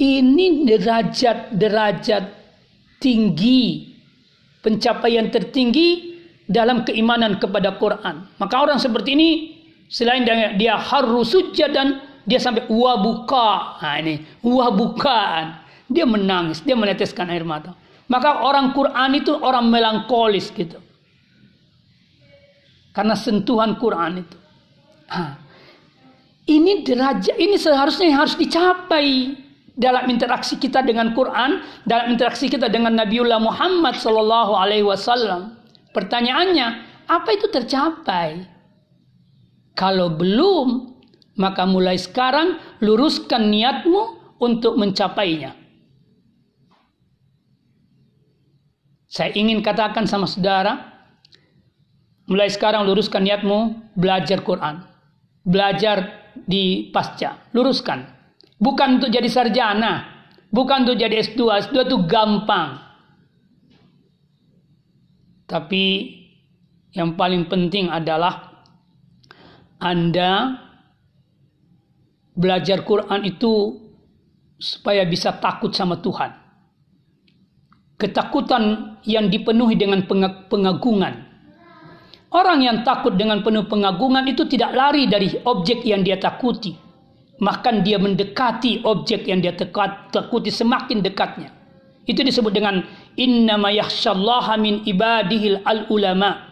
[0.00, 2.24] ini derajat-derajat
[3.02, 3.92] tinggi,
[4.64, 6.16] pencapaian tertinggi
[6.48, 8.24] dalam keimanan kepada Quran.
[8.40, 9.30] Maka orang seperti ini
[9.92, 10.24] selain
[10.56, 13.82] dia, harus sujud dan dia sampai wah buka.
[13.82, 15.66] Nah ini wah bukaan.
[15.90, 17.74] Dia menangis, dia meneteskan air mata.
[18.06, 20.78] Maka orang Quran itu orang melankolis gitu.
[22.94, 24.38] Karena sentuhan Quran itu.
[25.10, 25.34] Nah,
[26.46, 29.34] ini derajat, ini seharusnya harus dicapai
[29.78, 35.54] dalam interaksi kita dengan Quran, dalam interaksi kita dengan Nabiullah Muhammad Sallallahu Alaihi Wasallam.
[35.94, 36.66] Pertanyaannya,
[37.06, 38.46] apa itu tercapai?
[39.78, 40.98] Kalau belum,
[41.40, 45.56] maka mulai sekarang luruskan niatmu untuk mencapainya.
[49.08, 50.76] Saya ingin katakan sama saudara,
[52.28, 54.84] mulai sekarang luruskan niatmu belajar Quran.
[55.40, 58.04] Belajar di pasca, luruskan.
[58.60, 60.04] Bukan untuk jadi sarjana,
[60.52, 62.76] bukan untuk jadi S2, S2 itu gampang.
[65.48, 65.84] Tapi
[66.94, 68.62] yang paling penting adalah
[69.80, 70.69] Anda
[72.34, 73.78] belajar Quran itu
[74.60, 76.30] supaya bisa takut sama Tuhan.
[78.00, 80.04] Ketakutan yang dipenuhi dengan
[80.48, 81.28] pengagungan.
[82.30, 86.72] Orang yang takut dengan penuh pengagungan itu tidak lari dari objek yang dia takuti.
[87.40, 91.50] Bahkan dia mendekati objek yang dia takuti semakin dekatnya.
[92.04, 92.84] Itu disebut dengan
[93.16, 96.49] innama yakhsyallaha min ibadihil al ulama.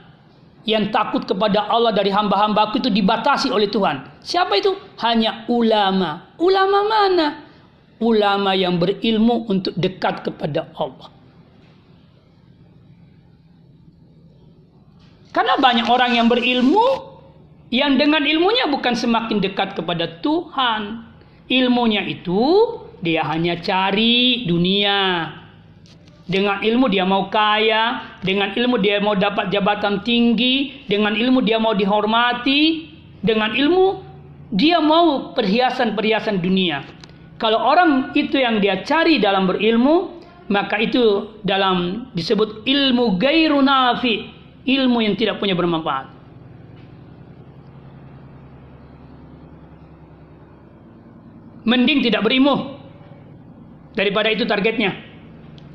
[0.68, 4.20] Yang takut kepada Allah dari hamba-hambaku itu dibatasi oleh Tuhan.
[4.20, 4.76] Siapa itu?
[5.00, 6.36] Hanya ulama.
[6.36, 7.26] Ulama mana?
[8.04, 11.08] Ulama yang berilmu untuk dekat kepada Allah.
[15.32, 17.16] Karena banyak orang yang berilmu
[17.72, 21.04] yang dengan ilmunya bukan semakin dekat kepada Tuhan.
[21.48, 22.44] Ilmunya itu
[23.00, 25.32] dia hanya cari dunia.
[26.28, 31.56] Dengan ilmu dia mau kaya, dengan ilmu dia mau dapat jabatan tinggi, dengan ilmu dia
[31.56, 32.92] mau dihormati,
[33.24, 34.04] dengan ilmu
[34.52, 36.84] dia mau perhiasan-perhiasan dunia.
[37.40, 40.20] Kalau orang itu yang dia cari dalam berilmu,
[40.52, 44.28] maka itu dalam disebut ilmu gairu nafi,
[44.68, 46.12] ilmu yang tidak punya bermanfaat.
[51.64, 52.76] Mending tidak berilmu
[53.96, 55.07] daripada itu targetnya.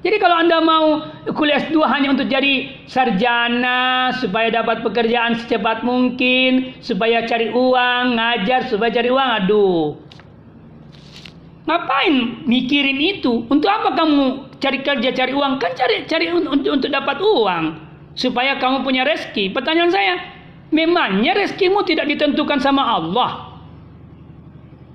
[0.03, 0.99] Jadi kalau Anda mau
[1.31, 8.67] kuliah S2 hanya untuk jadi sarjana supaya dapat pekerjaan secepat mungkin, supaya cari uang, ngajar
[8.67, 9.95] supaya cari uang, aduh.
[11.63, 13.47] Ngapain mikirin itu?
[13.47, 15.63] Untuk apa kamu cari kerja, cari uang?
[15.63, 17.63] Kan cari cari untuk, untuk dapat uang
[18.19, 19.55] supaya kamu punya rezeki.
[19.55, 20.19] Pertanyaan saya,
[20.75, 23.55] memangnya rezekimu tidak ditentukan sama Allah?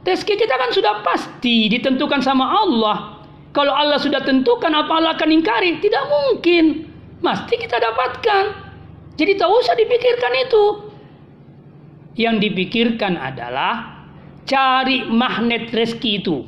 [0.05, 3.18] Rezeki kita kan sudah pasti ditentukan sama Allah.
[3.59, 5.83] Kalau Allah sudah tentukan apa Allah akan ingkari?
[5.83, 6.87] Tidak mungkin.
[7.19, 8.45] Mesti kita dapatkan.
[9.19, 10.65] Jadi tak usah dipikirkan itu.
[12.15, 14.07] Yang dipikirkan adalah
[14.47, 16.47] cari magnet rezeki itu.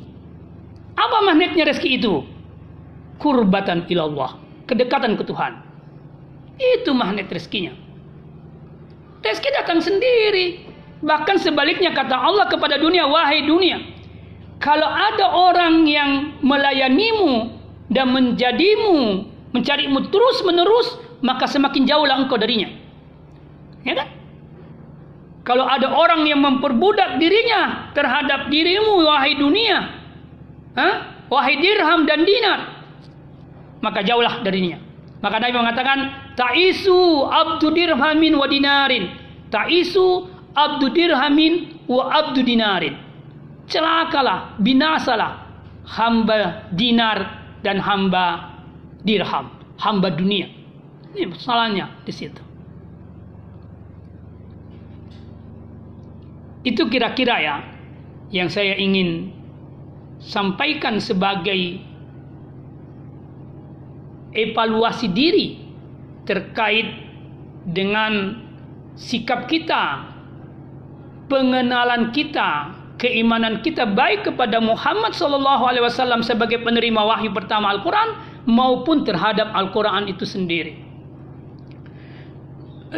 [0.95, 2.23] Apa magnetnya rezeki itu?
[3.19, 4.39] Kurbatan ilallah.
[4.71, 5.59] Kedekatan ke Tuhan.
[6.79, 7.75] Itu magnet rezekinya.
[9.19, 10.63] Rezeki datang sendiri.
[11.03, 13.83] Bahkan sebaliknya kata Allah kepada dunia, wahai dunia,
[14.61, 17.49] kalau ada orang yang melayanimu
[17.89, 19.25] dan menjadimu,
[19.57, 20.87] mencarimu terus menerus,
[21.25, 22.69] maka semakin jauhlah engkau darinya.
[23.81, 24.07] Ya kan?
[25.41, 29.97] Kalau ada orang yang memperbudak dirinya terhadap dirimu, wahai dunia,
[30.77, 31.25] Hah?
[31.25, 32.85] wahai dirham dan dinar,
[33.81, 34.77] maka jauhlah darinya.
[35.25, 35.99] Maka Nabi mengatakan,
[36.37, 39.09] Ta'isu abdu dirhamin wa dinarin.
[39.49, 43.10] Ta'isu abdu dirhamin wa abdu dinarin
[43.67, 45.51] celakalah, binasalah
[45.85, 48.55] hamba dinar dan hamba
[49.03, 50.47] dirham, hamba dunia.
[51.11, 52.41] Ini masalahnya di situ.
[56.61, 57.57] Itu kira-kira ya
[58.29, 59.33] yang saya ingin
[60.21, 61.81] sampaikan sebagai
[64.31, 65.59] evaluasi diri
[66.23, 66.87] terkait
[67.65, 68.37] dengan
[68.95, 70.05] sikap kita,
[71.27, 78.13] pengenalan kita keimanan kita baik kepada Muhammad sallallahu alaihi wasallam sebagai penerima wahyu pertama Al-Qur'an
[78.45, 80.77] maupun terhadap Al-Qur'an itu sendiri.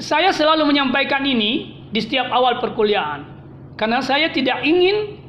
[0.04, 3.24] Saya selalu menyampaikan ini di setiap awal perkuliahan
[3.80, 5.24] karena saya tidak ingin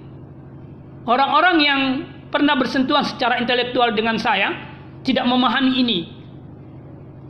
[1.07, 1.81] orang-orang yang
[2.35, 4.59] pernah bersentuhan secara intelektual dengan saya
[5.07, 5.99] tidak memahami ini.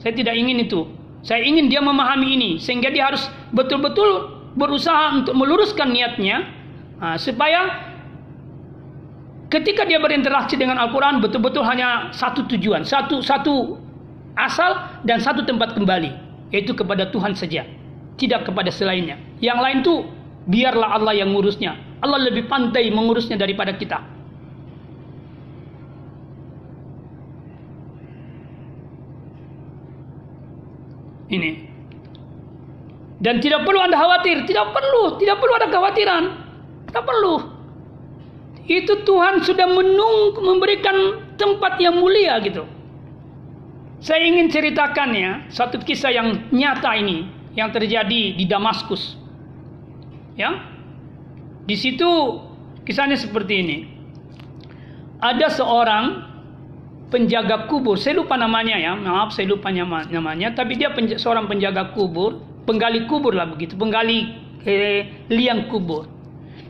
[0.00, 0.88] Saya tidak ingin itu.
[1.20, 6.63] Saya ingin dia memahami ini sehingga dia harus betul-betul berusaha untuk meluruskan niatnya
[7.04, 7.84] Nah, supaya
[9.52, 13.76] ketika dia berinteraksi dengan Al-Quran betul-betul hanya satu tujuan, satu satu
[14.40, 16.24] asal dan satu tempat kembali.
[16.54, 17.66] yaitu kepada Tuhan saja,
[18.14, 19.18] tidak kepada selainnya.
[19.42, 20.06] Yang lain tuh
[20.46, 21.74] biarlah Allah yang ngurusnya.
[21.98, 23.98] Allah lebih pandai mengurusnya daripada kita.
[31.26, 31.50] Ini.
[33.18, 36.43] Dan tidak perlu Anda khawatir, tidak perlu, tidak perlu ada kekhawatiran.
[36.94, 37.42] Tidak perlu.
[38.70, 42.70] Itu Tuhan sudah menung memberikan tempat yang mulia gitu.
[43.98, 47.26] Saya ingin ceritakan ya satu kisah yang nyata ini
[47.58, 49.18] yang terjadi di Damaskus.
[50.38, 50.70] Ya.
[51.66, 52.06] Di situ
[52.86, 53.78] kisahnya seperti ini.
[55.18, 56.04] Ada seorang
[57.10, 61.90] penjaga kubur, saya lupa namanya ya, maaf saya lupa namanya, tapi dia penj seorang penjaga
[61.90, 62.38] kubur,
[62.70, 64.30] penggali kubur lah begitu, penggali
[64.62, 66.13] eh, liang kubur.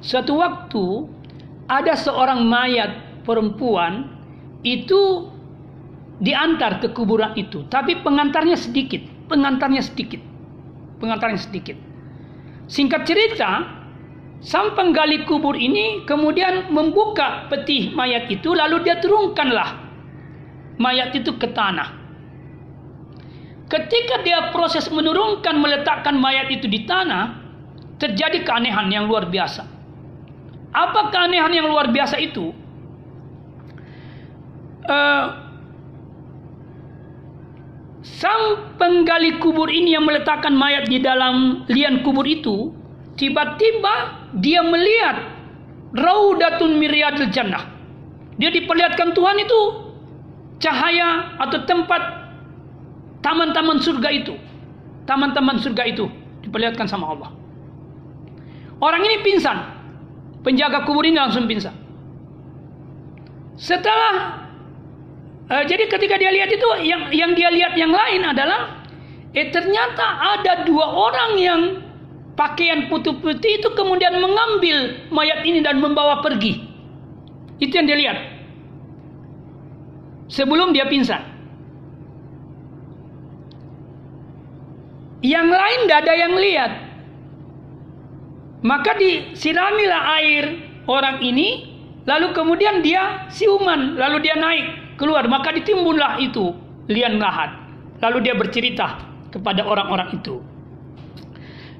[0.04, 1.08] Suatu waktu
[1.64, 4.12] ada seorang mayat perempuan
[4.60, 5.32] itu
[6.20, 9.00] diantar ke kuburan itu, tapi pengantarnya sedikit,
[9.32, 10.20] pengantarnya sedikit,
[11.00, 11.80] pengantarnya sedikit.
[12.68, 13.64] Singkat cerita,
[14.44, 19.80] sang penggali kubur ini kemudian membuka peti mayat itu, lalu dia turunkanlah
[20.76, 22.04] mayat itu ke tanah.
[23.72, 27.40] Ketika dia proses menurunkan, meletakkan mayat itu di tanah,
[27.96, 29.73] terjadi keanehan yang luar biasa.
[30.74, 32.50] Apa keanehan yang luar biasa itu?
[34.88, 35.24] uh,
[38.04, 42.72] sang penggali kubur ini yang meletakkan mayat di dalam lian kubur itu
[43.16, 45.24] tiba-tiba dia melihat
[45.96, 47.70] raudatun miriatil jannah.
[48.34, 49.60] Dia diperlihatkan Tuhan itu
[50.58, 52.02] cahaya atau tempat
[53.22, 54.34] taman-taman surga itu.
[55.04, 56.10] Taman-taman surga itu
[56.42, 57.30] diperlihatkan sama Allah.
[58.82, 59.73] Orang ini pingsan
[60.44, 61.74] penjaga kubur ini langsung pingsan
[63.58, 64.44] setelah
[65.44, 68.80] Uh, jadi ketika dia lihat itu yang yang dia lihat yang lain adalah
[69.36, 71.60] eh ternyata ada dua orang yang
[72.32, 76.64] pakaian putih-putih itu kemudian mengambil mayat ini dan membawa pergi.
[77.60, 78.18] Itu yang dia lihat.
[80.32, 81.22] Sebelum dia pingsan.
[85.20, 86.72] Yang lain tidak ada yang lihat.
[88.64, 90.44] Maka disiramilah air
[90.88, 91.76] orang ini,
[92.08, 95.28] lalu kemudian dia siuman, lalu dia naik keluar.
[95.28, 96.56] Maka ditimbunlah itu
[96.88, 97.52] lian lahat.
[98.00, 100.40] Lalu dia bercerita kepada orang-orang itu.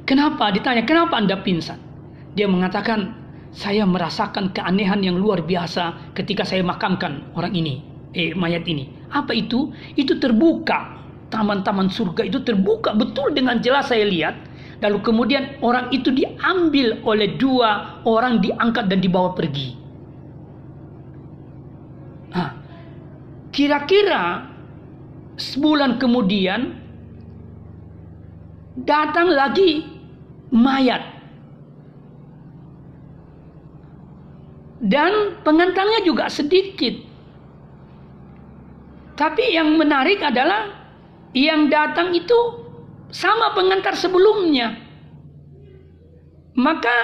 [0.04, 0.52] Kenapa?
[0.52, 1.80] Ditanya kenapa anda pingsan?
[2.36, 3.16] Dia mengatakan
[3.54, 7.80] saya merasakan keanehan yang luar biasa ketika saya makamkan orang ini
[8.14, 8.88] eh mayat ini.
[9.10, 9.72] Apa itu?
[9.98, 11.03] Itu terbuka
[11.34, 14.38] taman-taman surga itu terbuka betul dengan jelas saya lihat
[14.78, 19.84] lalu kemudian orang itu diambil oleh dua orang diangkat dan dibawa pergi
[23.54, 24.50] Kira-kira
[25.38, 26.74] sebulan kemudian
[28.82, 29.86] datang lagi
[30.50, 31.14] mayat.
[34.82, 36.98] Dan pengantarnya juga sedikit.
[39.14, 40.83] Tapi yang menarik adalah
[41.34, 42.38] yang datang itu
[43.10, 44.78] sama pengantar sebelumnya.
[46.54, 46.96] Maka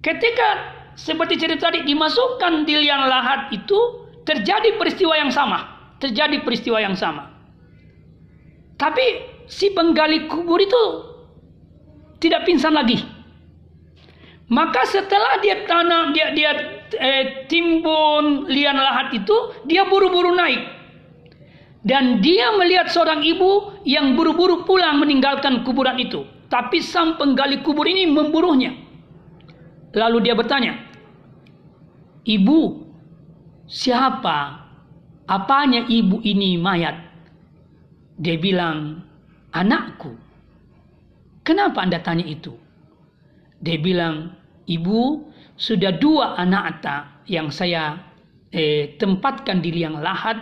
[0.00, 0.48] ketika
[0.94, 5.66] seperti cerita tadi dimasukkan di liang lahat itu Terjadi peristiwa yang sama.
[5.98, 7.30] Terjadi peristiwa yang sama.
[8.78, 9.02] Tapi
[9.50, 10.82] si penggali kubur itu
[12.22, 13.02] tidak pingsan lagi.
[14.50, 16.52] Maka setelah dia tanam dia dia
[16.98, 19.34] eh, timbun lian lahat itu,
[19.66, 20.81] dia buru-buru naik.
[21.82, 26.22] Dan dia melihat seorang ibu yang buru-buru pulang meninggalkan kuburan itu.
[26.46, 28.70] Tapi sang penggali kubur ini memburuhnya.
[29.92, 30.78] Lalu dia bertanya,
[32.22, 32.82] "Ibu,
[33.72, 34.68] siapa
[35.32, 36.92] apanya ibu ini mayat
[38.20, 39.00] dia bilang
[39.56, 40.12] anakku
[41.40, 42.52] kenapa anda tanya itu
[43.64, 44.36] dia bilang
[44.68, 45.24] ibu
[45.56, 46.96] sudah dua anak ata
[47.30, 47.96] yang saya
[48.52, 50.36] eh, tempatkan di liang lahat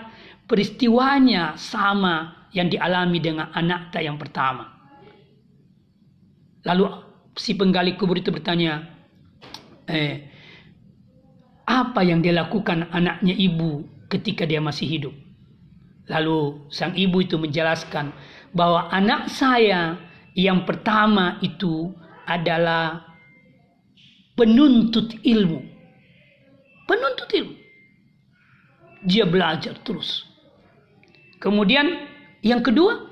[0.51, 4.67] peristiwanya sama yang dialami dengan anak ta yang pertama
[6.67, 6.91] lalu
[7.39, 8.91] si penggali kubur itu bertanya
[9.87, 10.27] eh,
[11.71, 15.15] apa yang dia lakukan anaknya ibu ketika dia masih hidup.
[16.11, 18.11] Lalu sang ibu itu menjelaskan
[18.51, 19.95] bahwa anak saya
[20.35, 21.95] yang pertama itu
[22.27, 23.07] adalah
[24.35, 25.63] penuntut ilmu.
[26.91, 27.55] Penuntut ilmu.
[29.07, 30.27] Dia belajar terus.
[31.41, 32.07] Kemudian
[32.45, 33.09] yang kedua,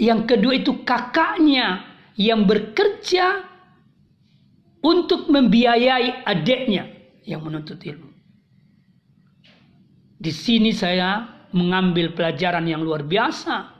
[0.00, 1.84] yang kedua itu kakaknya
[2.16, 3.44] yang bekerja
[4.80, 6.88] untuk membiayai adiknya
[7.28, 8.08] yang menuntut ilmu.
[10.20, 13.72] Di sini saya mengambil pelajaran yang luar biasa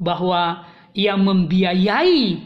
[0.00, 2.40] bahwa yang membiayai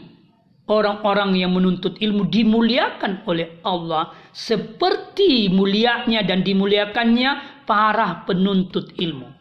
[0.71, 9.34] orang-orang yang menuntut ilmu dimuliakan oleh Allah seperti mulianya dan dimuliakannya para penuntut ilmu.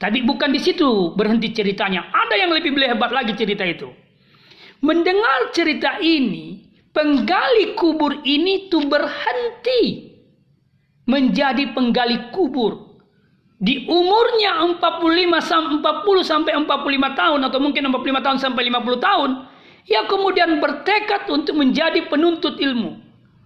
[0.00, 2.08] Tapi bukan di situ berhenti ceritanya.
[2.08, 3.92] Ada yang lebih hebat lagi cerita itu.
[4.80, 6.64] Mendengar cerita ini,
[6.96, 10.08] penggali kubur ini tuh berhenti
[11.04, 12.88] menjadi penggali kubur.
[13.60, 14.80] Di umurnya 45
[15.44, 19.30] sampai 40 sampai 45 tahun atau mungkin 45 tahun sampai 50 tahun,
[19.84, 22.96] ia kemudian bertekad untuk menjadi penuntut ilmu.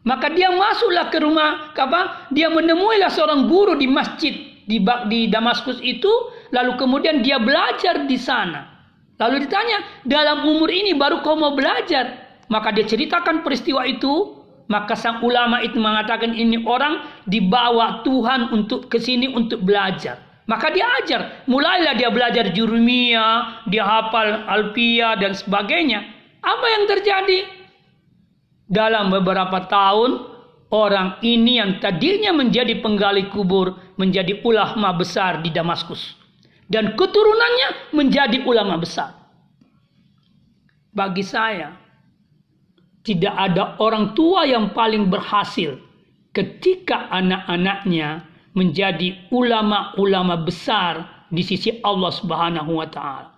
[0.07, 2.31] Maka dia masuklah ke rumah, apa?
[2.31, 4.79] Dia menemuilah seorang guru di masjid di,
[5.11, 6.13] di Damaskus itu,
[6.55, 8.71] lalu kemudian dia belajar di sana.
[9.19, 12.39] Lalu ditanya, dalam umur ini baru kau mau belajar?
[12.47, 14.39] Maka dia ceritakan peristiwa itu,
[14.71, 20.23] maka sang ulama itu mengatakan ini orang dibawa Tuhan untuk ke sini untuk belajar.
[20.45, 26.05] Maka dia ajar, mulailah dia belajar jurumia, dia hafal alpia dan sebagainya.
[26.45, 27.39] Apa yang terjadi?
[28.69, 30.21] Dalam beberapa tahun,
[30.69, 36.24] orang ini yang tadinya menjadi penggali kubur menjadi ulama besar di Damaskus.
[36.65, 39.13] Dan keturunannya menjadi ulama besar.
[40.95, 41.75] Bagi saya,
[43.05, 45.77] tidak ada orang tua yang paling berhasil
[46.33, 48.25] ketika anak-anaknya
[48.57, 53.31] menjadi ulama-ulama besar di sisi Allah Subhanahu wa taala.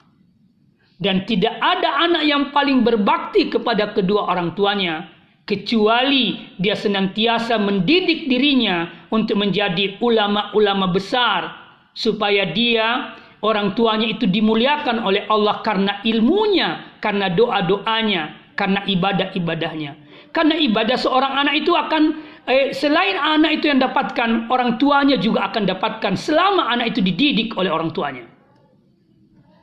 [0.96, 5.12] Dan tidak ada anak yang paling berbakti kepada kedua orang tuanya
[5.44, 11.65] kecuali dia senantiasa mendidik dirinya untuk menjadi ulama-ulama besar
[11.96, 19.96] supaya dia orang tuanya itu dimuliakan oleh Allah karena ilmunya, karena doa-doanya, karena ibadah-ibadahnya.
[20.36, 25.48] Karena ibadah seorang anak itu akan eh, selain anak itu yang dapatkan, orang tuanya juga
[25.48, 28.28] akan dapatkan selama anak itu dididik oleh orang tuanya.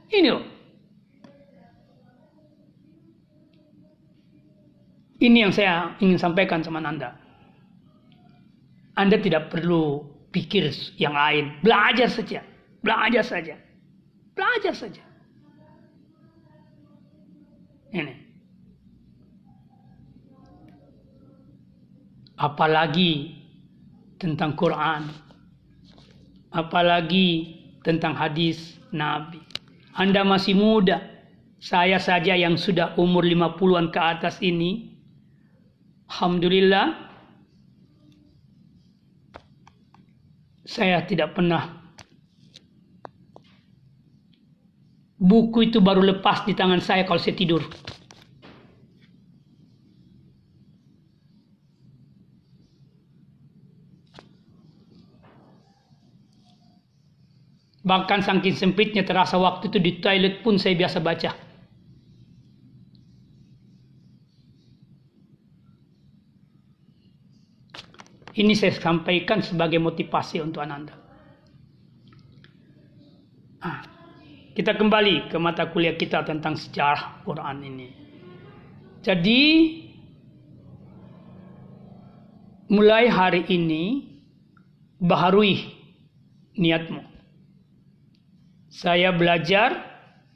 [0.09, 0.43] Ini loh.
[5.23, 7.15] Ini yang saya ingin sampaikan sama Anda.
[8.97, 11.53] Anda tidak perlu pikir yang lain.
[11.61, 12.41] Belajar saja.
[12.81, 13.55] Belajar saja.
[14.33, 15.03] Belajar saja.
[17.93, 18.15] Ini.
[22.41, 23.37] Apalagi
[24.17, 25.07] tentang Quran.
[26.49, 29.37] Apalagi tentang hadis Nabi.
[29.93, 30.99] Anda masih muda.
[31.61, 34.93] Saya saja yang sudah umur 50-an ke atas ini
[36.13, 37.12] Alhamdulillah
[40.63, 41.83] saya tidak pernah
[45.19, 47.63] buku itu baru lepas di tangan saya kalau saya tidur.
[57.83, 61.52] Bahkan saking sempitnya terasa waktu itu di toilet pun saya biasa baca.
[68.33, 70.97] Ini saya sampaikan sebagai motivasi untuk Ananda.
[73.61, 73.85] Ah,
[74.57, 77.87] kita kembali ke mata kuliah kita tentang sejarah Quran ini.
[79.05, 79.41] Jadi
[82.73, 84.13] mulai hari ini
[84.97, 85.61] baharui
[86.57, 87.05] niatmu.
[88.73, 89.77] Saya belajar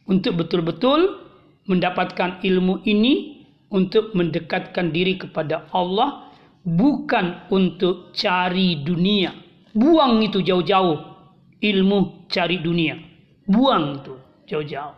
[0.05, 1.25] untuk betul-betul
[1.65, 3.43] mendapatkan ilmu ini
[3.73, 6.26] untuk mendekatkan diri kepada Allah
[6.67, 9.31] bukan untuk cari dunia.
[9.71, 11.15] Buang itu jauh-jauh.
[11.63, 12.99] Ilmu cari dunia.
[13.47, 14.13] Buang itu
[14.51, 14.93] jauh-jauh.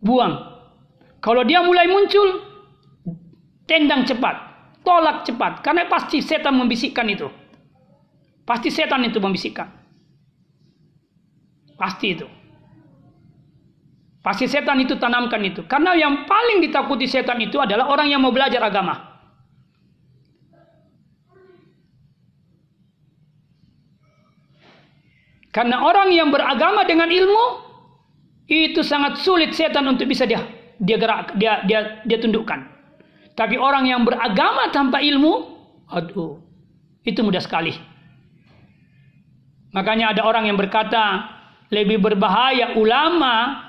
[0.00, 0.34] Buang.
[1.20, 2.40] Kalau dia mulai muncul,
[3.68, 4.48] tendang cepat.
[4.80, 5.60] Tolak cepat.
[5.60, 7.28] Karena pasti setan membisikkan itu.
[8.48, 9.68] Pasti setan itu membisikkan.
[11.76, 12.26] Pasti itu.
[14.24, 15.68] Pasti setan itu tanamkan itu.
[15.68, 19.07] Karena yang paling ditakuti setan itu adalah orang yang mau belajar agama.
[25.58, 27.66] Karena orang yang beragama dengan ilmu
[28.46, 30.46] itu sangat sulit setan untuk bisa dia
[30.78, 32.62] dia gerak dia dia dia tundukkan.
[33.34, 35.58] Tapi orang yang beragama tanpa ilmu,
[35.90, 36.38] aduh,
[37.02, 37.74] itu mudah sekali.
[39.74, 41.26] Makanya ada orang yang berkata
[41.74, 43.66] lebih berbahaya ulama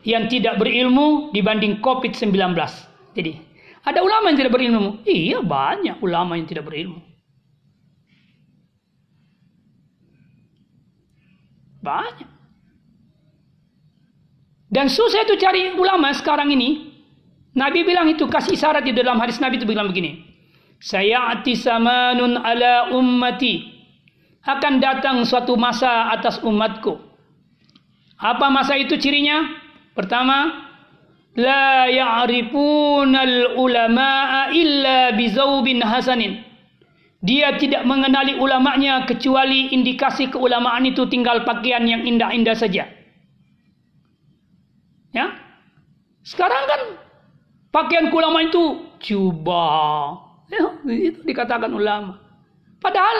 [0.00, 2.56] yang tidak berilmu dibanding COVID-19.
[3.12, 3.32] Jadi,
[3.84, 5.04] ada ulama yang tidak berilmu.
[5.04, 7.04] Iya, banyak ulama yang tidak berilmu.
[11.88, 12.28] Banyak.
[14.68, 16.92] Dan susah itu cari ulama sekarang ini.
[17.56, 20.20] Nabi bilang itu kasih isyarat di dalam hadis Nabi itu bilang begini.
[20.76, 23.80] Saya ati samanun ala ummati.
[24.44, 27.00] Akan datang suatu masa atas umatku.
[28.20, 29.48] Apa masa itu cirinya?
[29.96, 30.68] Pertama,
[31.36, 36.47] la ya'rifunal ulama'a illa bizaubin hasanin.
[37.18, 42.86] Dia tidak mengenali ulamanya kecuali indikasi keulamaan itu tinggal pakaian yang indah-indah saja.
[45.10, 45.26] Ya.
[46.22, 46.80] Sekarang kan
[47.74, 50.14] pakaian ulama itu jubah.
[50.46, 52.22] Ya, itu dikatakan ulama.
[52.78, 53.18] Padahal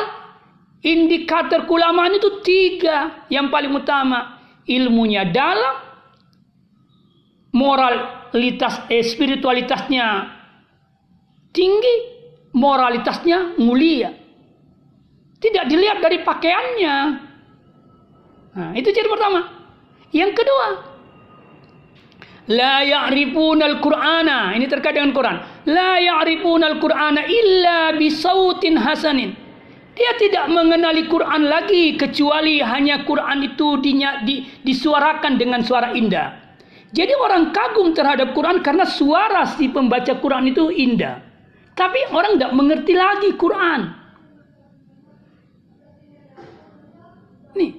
[0.87, 4.39] indikator keulamaan itu tiga yang paling utama.
[4.69, 5.81] Ilmunya dalam,
[7.57, 10.29] moralitas, eh, spiritualitasnya
[11.57, 12.18] tinggi,
[12.53, 14.15] moralitasnya mulia.
[15.39, 16.97] Tidak dilihat dari pakaiannya.
[18.59, 19.47] Nah, itu ciri pertama.
[20.11, 20.67] Yang kedua,
[22.51, 24.57] la ya'rifuna al-Qur'ana.
[24.59, 25.37] Ini terkait dengan Quran.
[25.71, 29.49] La ya'rifuna al-Qur'ana illa bisautin hasanin.
[29.99, 36.39] Dia tidak mengenali Quran lagi kecuali hanya Quran itu dinya, di, disuarakan dengan suara indah.
[36.95, 41.28] Jadi orang kagum terhadap Quran karena suara si pembaca Quran itu indah.
[41.79, 43.81] Tapi orang tidak mengerti lagi Quran.
[47.55, 47.70] Nih.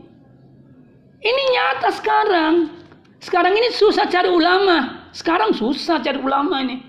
[1.20, 2.54] Ini nyata sekarang.
[3.20, 5.12] Sekarang ini susah cari ulama.
[5.12, 6.80] Sekarang susah cari ulama ini.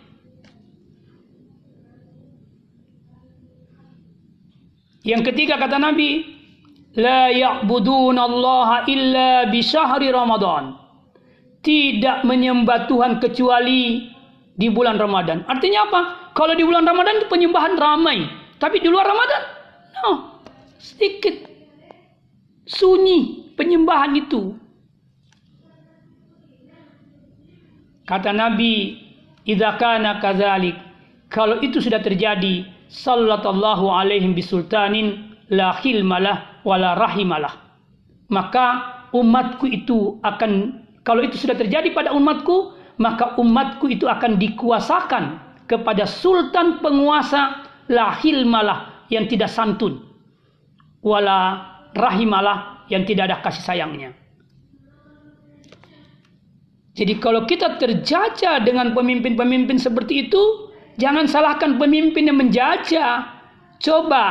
[5.03, 6.31] Yang ketiga kata Nabi,
[6.95, 10.15] la ya'budun Allah illa bi syahri
[11.61, 14.07] tidak menyembah Tuhan kecuali
[14.55, 15.43] di bulan Ramadan.
[15.51, 16.20] Artinya apa?
[16.35, 18.27] Kalau di bulan Ramadan itu penyembahan ramai,
[18.63, 19.43] tapi di luar Ramadan,
[20.01, 20.11] no,
[20.79, 21.51] sedikit.
[22.71, 24.55] Sunyi penyembahan itu.
[28.07, 28.95] Kata Nabi,
[29.43, 30.79] "Idza kana kadzalik,"
[31.35, 37.59] kalau itu sudah terjadi, sallallahu alaihim bisultanin la khilmalah wala rahimalah.
[38.31, 38.67] Maka
[39.11, 46.03] umatku itu akan kalau itu sudah terjadi pada umatku, maka umatku itu akan dikuasakan kepada
[46.03, 50.03] sultan penguasa lahil malah yang tidak santun.
[51.07, 51.63] Wala
[51.95, 54.11] rahimalah yang tidak ada kasih sayangnya.
[56.99, 63.31] Jadi kalau kita terjajah dengan pemimpin-pemimpin seperti itu, jangan salahkan pemimpin yang menjajah.
[63.81, 64.25] Coba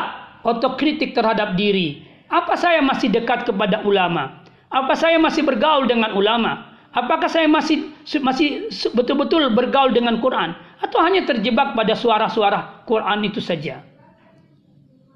[0.44, 2.06] otokritik terhadap diri.
[2.30, 4.46] Apa saya masih dekat kepada ulama?
[4.70, 6.70] Apa saya masih bergaul dengan ulama?
[6.94, 7.90] Apakah saya masih
[8.22, 13.84] masih betul-betul bergaul dengan Quran atau hanya terjebak pada suara-suara Quran itu saja?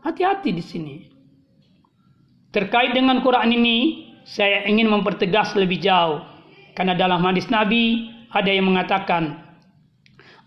[0.04, 0.96] Hati-hati di sini.
[2.52, 3.78] Terkait dengan Quran ini,
[4.28, 6.22] saya ingin mempertegas lebih jauh.
[6.76, 9.40] Karena dalam hadis Nabi ada yang mengatakan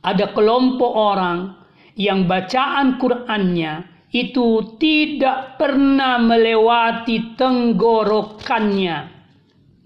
[0.06, 1.56] ada kelompok orang
[1.96, 8.96] yang bacaan Qur'annya itu tidak pernah melewati tenggorokannya.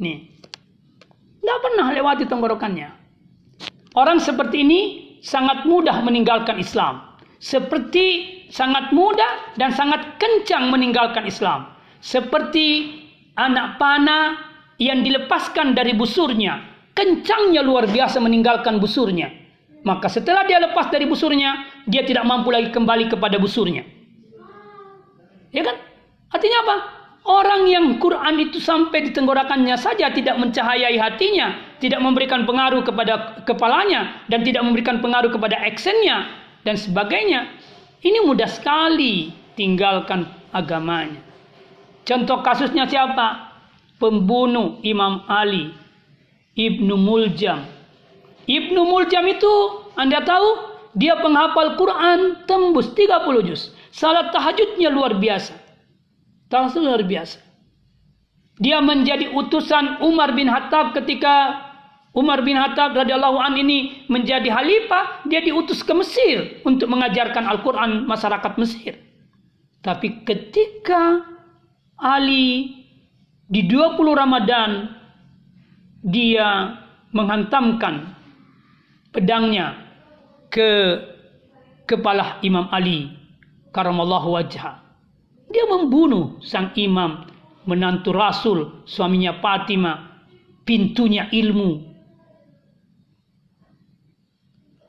[0.00, 0.18] Nih.
[1.40, 2.88] Tidak pernah lewati tenggorokannya.
[3.96, 4.80] Orang seperti ini
[5.20, 7.04] sangat mudah meninggalkan Islam.
[7.40, 11.72] Seperti sangat mudah dan sangat kencang meninggalkan Islam.
[12.04, 12.96] Seperti
[13.36, 14.36] anak panah
[14.76, 16.60] yang dilepaskan dari busurnya.
[16.92, 19.32] Kencangnya luar biasa meninggalkan busurnya.
[19.80, 23.80] Maka setelah dia lepas dari busurnya, dia tidak mampu lagi kembali kepada busurnya.
[25.56, 25.76] Ya kan?
[26.28, 26.76] Artinya apa?
[27.20, 33.44] Orang yang Quran itu sampai di tenggorokannya saja tidak mencahayai hatinya, tidak memberikan pengaruh kepada
[33.44, 36.32] kepalanya dan tidak memberikan pengaruh kepada actionnya
[36.64, 37.44] dan sebagainya.
[38.00, 40.24] Ini mudah sekali tinggalkan
[40.56, 41.20] agamanya.
[42.08, 43.52] Contoh kasusnya siapa?
[44.00, 45.76] Pembunuh Imam Ali,
[46.56, 47.68] Ibnu Muljam.
[48.48, 49.52] Ibnu Muljam itu
[50.00, 53.76] Anda tahu dia penghafal Quran tembus 30 juz.
[53.92, 55.59] Salat tahajudnya luar biasa.
[56.50, 57.38] Tahajud luar biasa.
[58.60, 61.64] Dia menjadi utusan Umar bin Khattab ketika
[62.10, 68.04] Umar bin Khattab radhiyallahu an ini menjadi khalifah, dia diutus ke Mesir untuk mengajarkan Al-Qur'an
[68.04, 68.98] masyarakat Mesir.
[69.80, 71.22] Tapi ketika
[71.96, 72.82] Ali
[73.46, 74.90] di 20 Ramadan
[76.02, 76.76] dia
[77.14, 78.10] menghantamkan
[79.14, 79.78] pedangnya
[80.50, 80.98] ke
[81.86, 83.14] kepala Imam Ali
[83.70, 84.89] karamallahu wajah.
[85.50, 87.26] Dia membunuh sang imam,
[87.66, 90.22] menantu Rasul, suaminya Fatimah,
[90.62, 91.90] pintunya ilmu.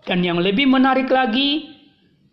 [0.06, 1.66] Dan yang lebih menarik lagi,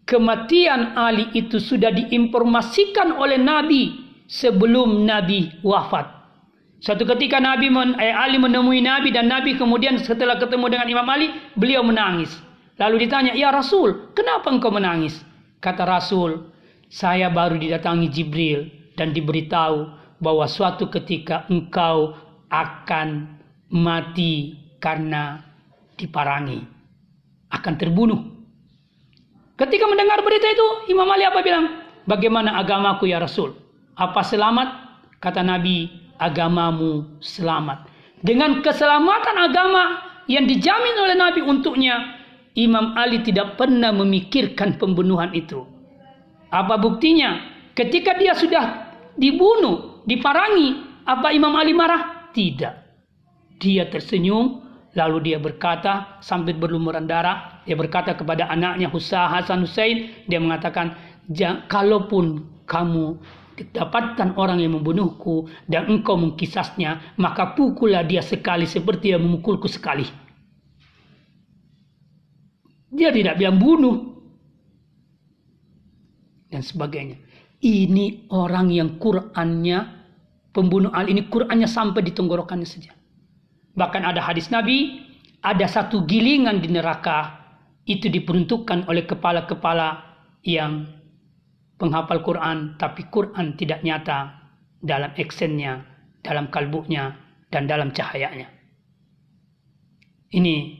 [0.04, 3.96] kematian Ali itu sudah diinformasikan oleh Nabi
[4.28, 6.18] sebelum Nabi wafat.
[6.78, 11.32] Suatu ketika Nabi eh, Ali menemui Nabi dan Nabi kemudian setelah ketemu dengan Imam Ali,
[11.58, 12.30] beliau menangis.
[12.78, 15.18] Lalu ditanya, "Ya Rasul, kenapa engkau menangis?"
[15.58, 16.38] Kata Rasul,
[16.88, 22.16] saya baru didatangi Jibril dan diberitahu bahwa suatu ketika engkau
[22.48, 23.38] akan
[23.70, 25.44] mati karena
[26.00, 26.64] diparangi,
[27.52, 28.20] akan terbunuh.
[29.58, 31.84] Ketika mendengar berita itu, Imam Ali apa bilang?
[32.08, 33.52] Bagaimana agamaku ya Rasul?
[33.98, 34.68] Apa selamat?
[35.18, 37.90] Kata Nabi, agamamu selamat.
[38.22, 39.84] Dengan keselamatan agama
[40.30, 42.16] yang dijamin oleh Nabi untuknya,
[42.54, 45.77] Imam Ali tidak pernah memikirkan pembunuhan itu.
[46.48, 47.56] Apa buktinya?
[47.76, 52.32] Ketika dia sudah dibunuh, diparangi, apa Imam Ali marah?
[52.34, 52.74] Tidak.
[53.58, 54.64] Dia tersenyum,
[54.96, 60.96] lalu dia berkata sambil berlumuran darah, dia berkata kepada anaknya Husa Hasan Hussein, dia mengatakan,
[61.68, 63.20] kalaupun kamu
[63.74, 70.06] dapatkan orang yang membunuhku dan engkau mengkisasnya, maka pukullah dia sekali seperti yang memukulku sekali.
[72.88, 74.17] Dia tidak bilang bunuh.
[76.58, 77.14] Dan sebagainya.
[77.62, 79.78] Ini orang yang Qur'annya,
[80.50, 82.90] pembunuh al ini Qur'annya sampai di tenggorokannya saja.
[83.78, 85.06] Bahkan ada hadis Nabi,
[85.46, 87.38] ada satu gilingan di neraka,
[87.86, 90.02] itu diperuntukkan oleh kepala-kepala
[90.42, 90.90] yang
[91.78, 94.34] penghafal Quran, tapi Quran tidak nyata
[94.82, 95.86] dalam eksennya,
[96.26, 97.14] dalam kalbunya,
[97.54, 98.50] dan dalam cahayanya.
[100.34, 100.74] Ini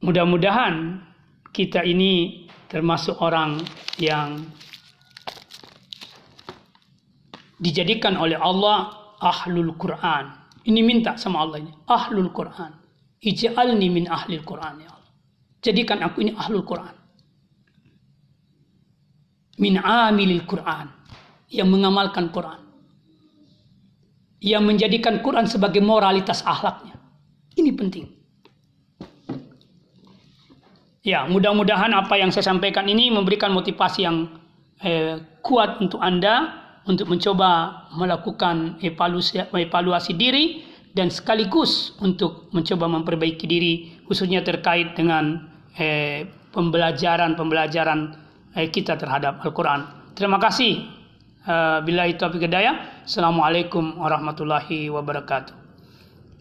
[0.00, 1.04] mudah-mudahan
[1.52, 3.60] kita ini termasuk orang
[4.00, 4.40] yang
[7.60, 10.32] dijadikan oleh Allah ahlul Quran.
[10.62, 12.72] Ini minta sama Allah ini, ahlul Quran.
[13.22, 15.12] Ij'alni min ahlil Quran ya Allah.
[15.62, 17.02] Jadikan aku ini ahlul Quran
[19.62, 20.88] min amilil Quran
[21.52, 22.60] yang mengamalkan Quran
[24.42, 26.96] yang menjadikan Quran sebagai moralitas akhlaknya
[27.60, 28.06] ini penting
[31.02, 34.26] ya mudah-mudahan apa yang saya sampaikan ini memberikan motivasi yang
[34.82, 43.46] eh, kuat untuk anda untuk mencoba melakukan evaluasi, evaluasi diri dan sekaligus untuk mencoba memperbaiki
[43.46, 43.74] diri
[44.06, 45.46] khususnya terkait dengan
[45.78, 48.22] eh, pembelajaran-pembelajaran
[48.52, 50.12] Eh, kita terhadap Al-Quran.
[50.12, 50.84] Terima kasih.
[51.42, 52.22] Uh, bila itu.
[52.22, 55.61] Assalamualaikum warahmatullahi wabarakatuh.